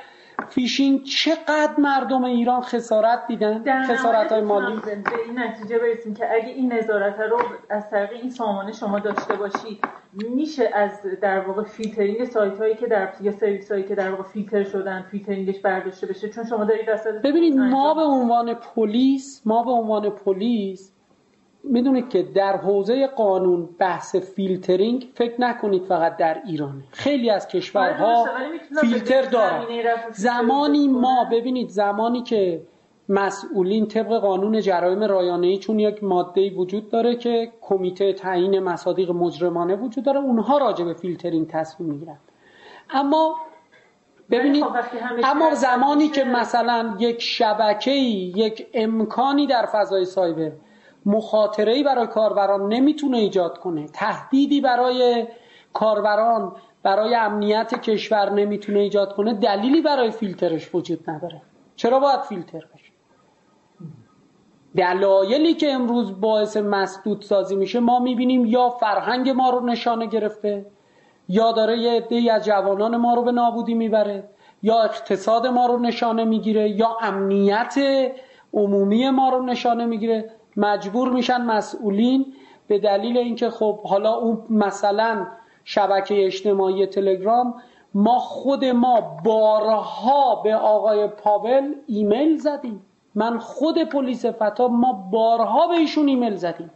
[0.48, 4.76] فیشینگ چقدر مردم ایران خسارت دیدن؟ خسارت های مالی.
[4.76, 4.90] به
[5.26, 7.38] این نتیجه برسیم که اگه این نظارت رو
[7.70, 12.86] از طریق این سامانه شما داشته باشید میشه از در واقع فیلترینگ سایت هایی که
[12.86, 16.86] در یا سرویس هایی که در واقع فیلتر شدن فیلترینگش برداشته بشه؟ چون شما دارید
[17.24, 20.93] ببینید ما به عنوان پلیس ما به عنوان پلیس
[21.64, 26.82] می‌دونید که در حوزه قانون بحث فیلترینگ فکر نکنید فقط در ایرانه.
[26.90, 28.28] خیلی از کشورها آره،
[28.80, 29.62] فیلتر دارن.
[30.12, 32.62] زمانی ما ببینید زمانی که
[33.08, 39.76] مسئولین طبق قانون جرایم رایانه‌ای چون یک ماده وجود داره که کمیته تعیین مصادیق مجرمانه
[39.76, 42.16] وجود داره اونها راجع به فیلترینگ تصمیم می‌گیرن.
[42.90, 43.34] اما
[44.30, 44.76] ببینید خب
[45.24, 50.52] اما زمانی که مثلا یک شبکه‌ای یک امکانی در فضای سایبر
[51.06, 53.86] مخاطره برای کاربران نمی‌تونه ایجاد کنه.
[53.86, 55.26] تهدیدی برای
[55.72, 56.52] کاربران
[56.82, 59.34] برای امنیت کشور نمی‌تونه ایجاد کنه.
[59.34, 61.42] دلیلی برای فیلترش وجود نداره.
[61.76, 62.92] چرا باید فیلتر بشه؟
[64.76, 70.66] دلایلی که امروز باعث مسدود سازی میشه ما می‌بینیم یا فرهنگ ما رو نشانه گرفته
[71.28, 74.28] یا داره یه عده از جوانان ما رو به نابودی می‌بره
[74.62, 77.74] یا اقتصاد ما رو نشانه می‌گیره یا امنیت
[78.54, 80.30] عمومی ما رو نشانه می‌گیره.
[80.56, 82.26] مجبور میشن مسئولین
[82.68, 85.26] به دلیل اینکه خب حالا اون مثلا
[85.64, 87.54] شبکه اجتماعی تلگرام
[87.94, 92.82] ما خود ما بارها به آقای پاول ایمیل زدیم.
[93.14, 96.70] من خود پلیس فتا ما بارها به ایشون ایمیل زدیم.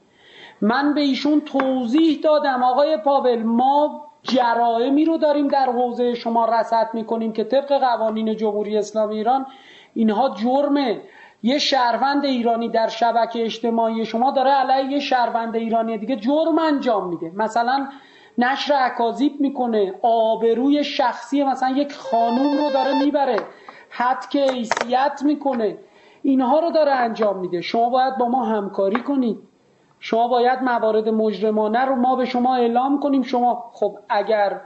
[0.61, 6.91] من به ایشون توضیح دادم آقای پاول ما جرائمی رو داریم در حوزه شما رصد
[6.93, 9.47] می‌کنیم که طبق قوانین جمهوری اسلامی ایران
[9.95, 11.01] اینها جرمه.
[11.43, 17.09] یه شهروند ایرانی در شبکه اجتماعی شما داره علیه یه شهروند ایرانی دیگه جرم انجام
[17.09, 17.33] میده.
[17.37, 17.89] مثلا
[18.39, 23.37] نشر اکاذیب می‌کنه آبروی شخصی مثلا یک خانوم رو داره می‌بره
[23.91, 25.79] هتک حیثیت می‌کنه.
[26.23, 27.61] اینها رو داره انجام میده.
[27.61, 29.39] شما باید با ما همکاری کنید
[30.01, 33.23] شما باید موارد مجرمانه رو ما به شما اعلام کنیم.
[33.23, 34.61] شما خب اگر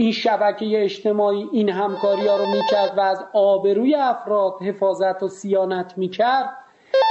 [0.00, 5.94] این شبکه اجتماعی این همکاری ها رو می‌کرد و از آبروی افراد حفاظت و صیانت
[5.96, 6.50] می‌کرد.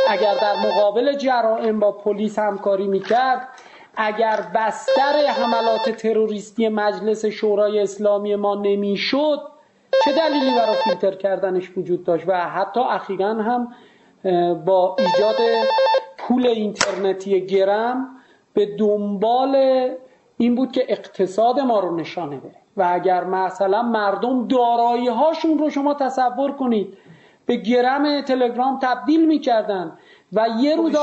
[0.10, 3.48] اگر در مقابل جرائم با پلیس همکاری می‌کرد
[3.96, 9.42] اگر بستر حملات تروریستی مجلس شورای اسلامی ما نمی‌شد
[10.06, 13.74] چه دلیلی برای فیلتر کردنش وجود داشت؟ و حتی اخیرا هم
[14.66, 15.36] با ایجاد
[16.18, 18.08] پول اینترنتی گرم
[18.54, 19.56] به دنبال
[20.38, 22.59] این بود که اقتصاد ما رو نشانه بده.
[22.78, 26.98] و اگر مثلا مردم دارایی هاشون رو شما تصور کنید
[27.46, 29.98] به گرم تلگرام تبدیل می‌کردن
[30.34, 30.96] و یه روز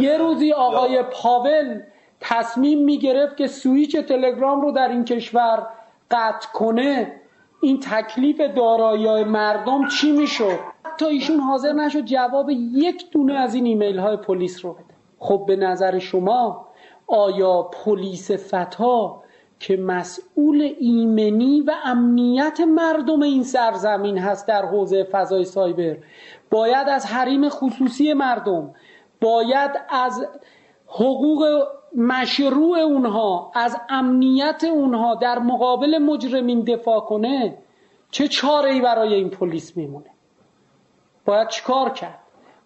[0.00, 1.80] یه روزی آقای پاول
[2.20, 5.66] تصمیم می‌گرفت که سویچ تلگرام رو در این کشور
[6.10, 7.12] قطع کنه.
[7.62, 10.58] این تکلیف دارایی مردم چی می‌شد؟
[10.98, 14.84] تا ایشون حاضر نشد جواب یک دونه از این ایمیل های پلیس رو بده.
[15.18, 16.66] خب به نظر شما
[17.06, 19.19] آیا پلیس فتا
[19.60, 25.96] که مسئول ایمنی و امنیت مردم این سرزمین هست در حوزه فضای سایبر.
[26.50, 28.74] باید از حریم خصوصی مردم
[29.20, 30.26] باید از
[30.86, 37.58] حقوق مشروع اونها از امنیت اونها در مقابل مجرمین دفاع کنه
[38.10, 40.10] چه چاره ای برای این پلیس میمونه؟
[41.24, 42.18] باید چیکار کرد؟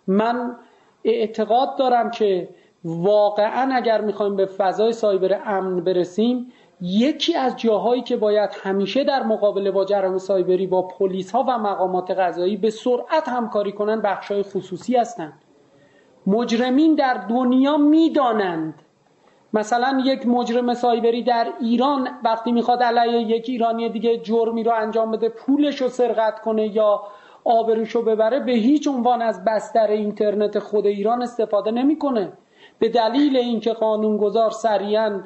[0.07, 0.57] من
[1.05, 2.49] اعتقاد دارم که
[2.85, 6.53] واقعا اگر می‌خوایم به فضای سایبر امن برسیم
[6.87, 11.59] یکی از جاهایی که باید همیشه در مقابله با جرم سایبری با پلیس ها و
[11.59, 15.33] مقامات قضایی به سرعت همکاری کنند بخش های خصوصی هستند.
[16.27, 18.83] مجرمین در دنیا می‌دانند.
[19.53, 25.11] مثلا یک مجرم سایبری در ایران وقتی می‌خواد علیه یک ایرانی دیگه جرمی رو انجام
[25.11, 27.03] بده پولش رو سرقت کنه یا
[27.45, 32.33] آبروش رو ببره به هیچ عنوان از بستر اینترنت خود ایران استفاده نمی‌کنه.
[32.79, 35.21] به دلیل اینکه قانونگذار سریعا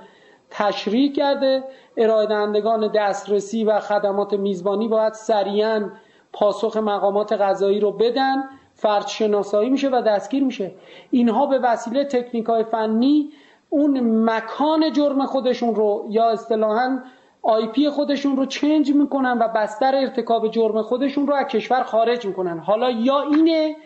[0.50, 1.64] تشریح کرده.
[1.96, 5.90] ارائه دهندگان دسترسی و خدمات میزبانی باید سریعا
[6.32, 8.44] پاسخ مقامات غذایی رو بدن.
[8.74, 10.72] فرد شناسایی میشه و دستگیر میشه.
[11.10, 13.30] اینها به وسیله تکنیک های فنی
[13.70, 16.98] اون مکان جرم خودشون رو یا اصطلاحا
[17.42, 22.26] آی پی خودشون رو چنج می‌کنن و بستر ارتکاب جرم خودشون رو از کشور خارج
[22.26, 22.58] می‌کنن.
[22.58, 23.76] حالا یا اینه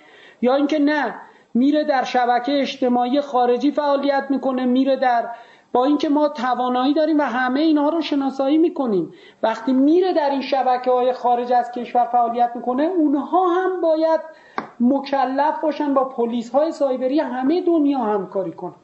[0.43, 1.15] یا اینکه نه
[1.55, 5.29] میره در شبکه اجتماعی خارجی فعالیت می‌کنه میره در
[5.73, 9.12] با اینکه ما توانایی داریم و همه اینها رو شناسایی می‌کنیم.
[9.43, 14.20] وقتی میره در این شبکه های خارج از کشور فعالیت می‌کنه اونها هم باید
[14.81, 18.75] مکلف باشن با پلیس های سایبری همه دنیا همکاری کنن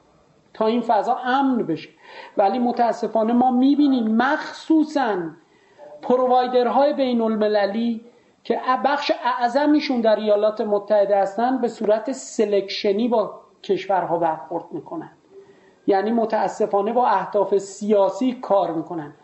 [0.55, 1.89] تا این فضا امن بشه.
[2.37, 5.17] ولی متاسفانه ما می‌بینیم مخصوصا
[6.03, 8.05] پرووایدرهای بین المللی
[8.45, 15.18] که بخش اعظمیشون در ایالات متحده هستن به صورت سلکشنی با کشورها برخورد می‌کنن.
[15.89, 19.15] یعنی متاسفانه با اهداف سیاسی کار می‌کنن.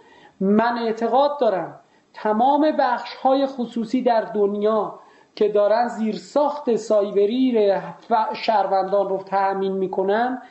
[0.40, 1.80] من اعتقاد دارم
[2.14, 5.00] تمام بخش های خصوصی در دنیا
[5.34, 7.72] که دارن زیر ساخت سایبری
[8.34, 10.42] شهروندان رو تأمین می‌کنن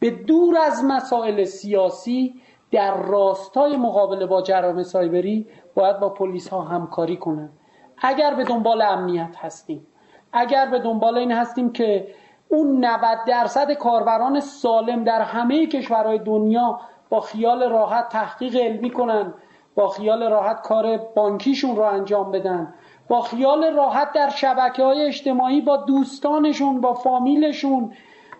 [0.00, 6.62] به دور از مسائل سیاسی در راستای مقابله با جرائم سایبری باید با پلیس ها
[6.62, 7.50] همکاری کنن.
[7.98, 9.86] اگر به دنبال امنیت هستیم
[10.32, 12.14] اگر به دنبال این هستیم که
[12.52, 16.80] اون 90 درصد کاربران سالم در همه کشورهای دنیا
[17.10, 19.34] با خیال راحت تحقیق علمی کنن
[19.74, 22.74] با خیال راحت کار بانکیشون رو انجام بدن
[23.08, 27.92] با خیال راحت در شبکه های اجتماعی با دوستانشون با فامیلشون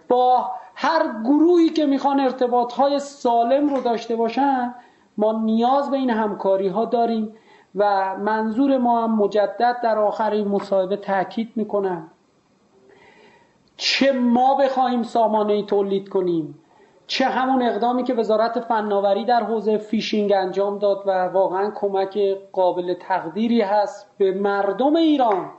[0.08, 4.74] با هر گروهی که می‌خوان ارتباط های سالم رو داشته باشن
[5.18, 7.34] ما نیاز به این همکاری ها داریم
[7.74, 12.11] و منظور ما هم مجدد در آخر این مصاحبه تاکید می‌کنم.
[13.76, 16.58] چه ما بخواهیم سامانه تولید کنیم؟
[17.06, 22.18] چه همون اقدامی که وزارت فناوری در حوزه فیشینگ انجام داد و واقعا کمک
[22.52, 25.50] قابل تقدیری هست به مردم ایران؟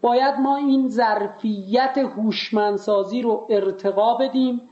[0.00, 4.68] باید ما این ظرفیت هوشمندسازی رو ارتقا بدیم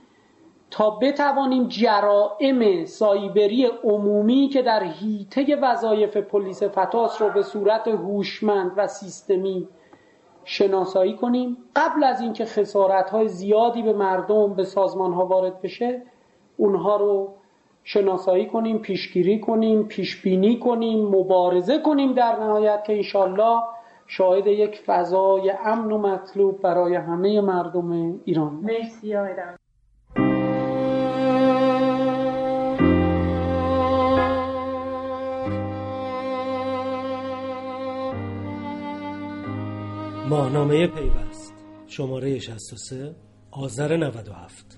[0.71, 8.73] تا بتوانیم جرائم سایبری عمومی که در حیطه وظایف پلیس فتاس رو به صورت هوشمند
[8.77, 9.69] و سیستمی
[10.51, 11.57] شناسایی کنیم.
[11.77, 16.03] قبل از اینکه خسارت های زیادی به مردم به سازمان ها وارد بشه
[16.57, 17.35] اونها رو
[17.85, 23.63] شناسایی کنیم پیشگیری کنیم پیشبینی کنیم مبارزه کنیم در نهایت که انشالله
[24.07, 28.53] شاهد یک فضای امن و مطلوب برای همه مردم ایران.
[28.53, 29.17] مرسی
[40.31, 41.55] ماهنامه پیوست.
[41.87, 43.15] شماره 63
[43.51, 44.77] آذر 97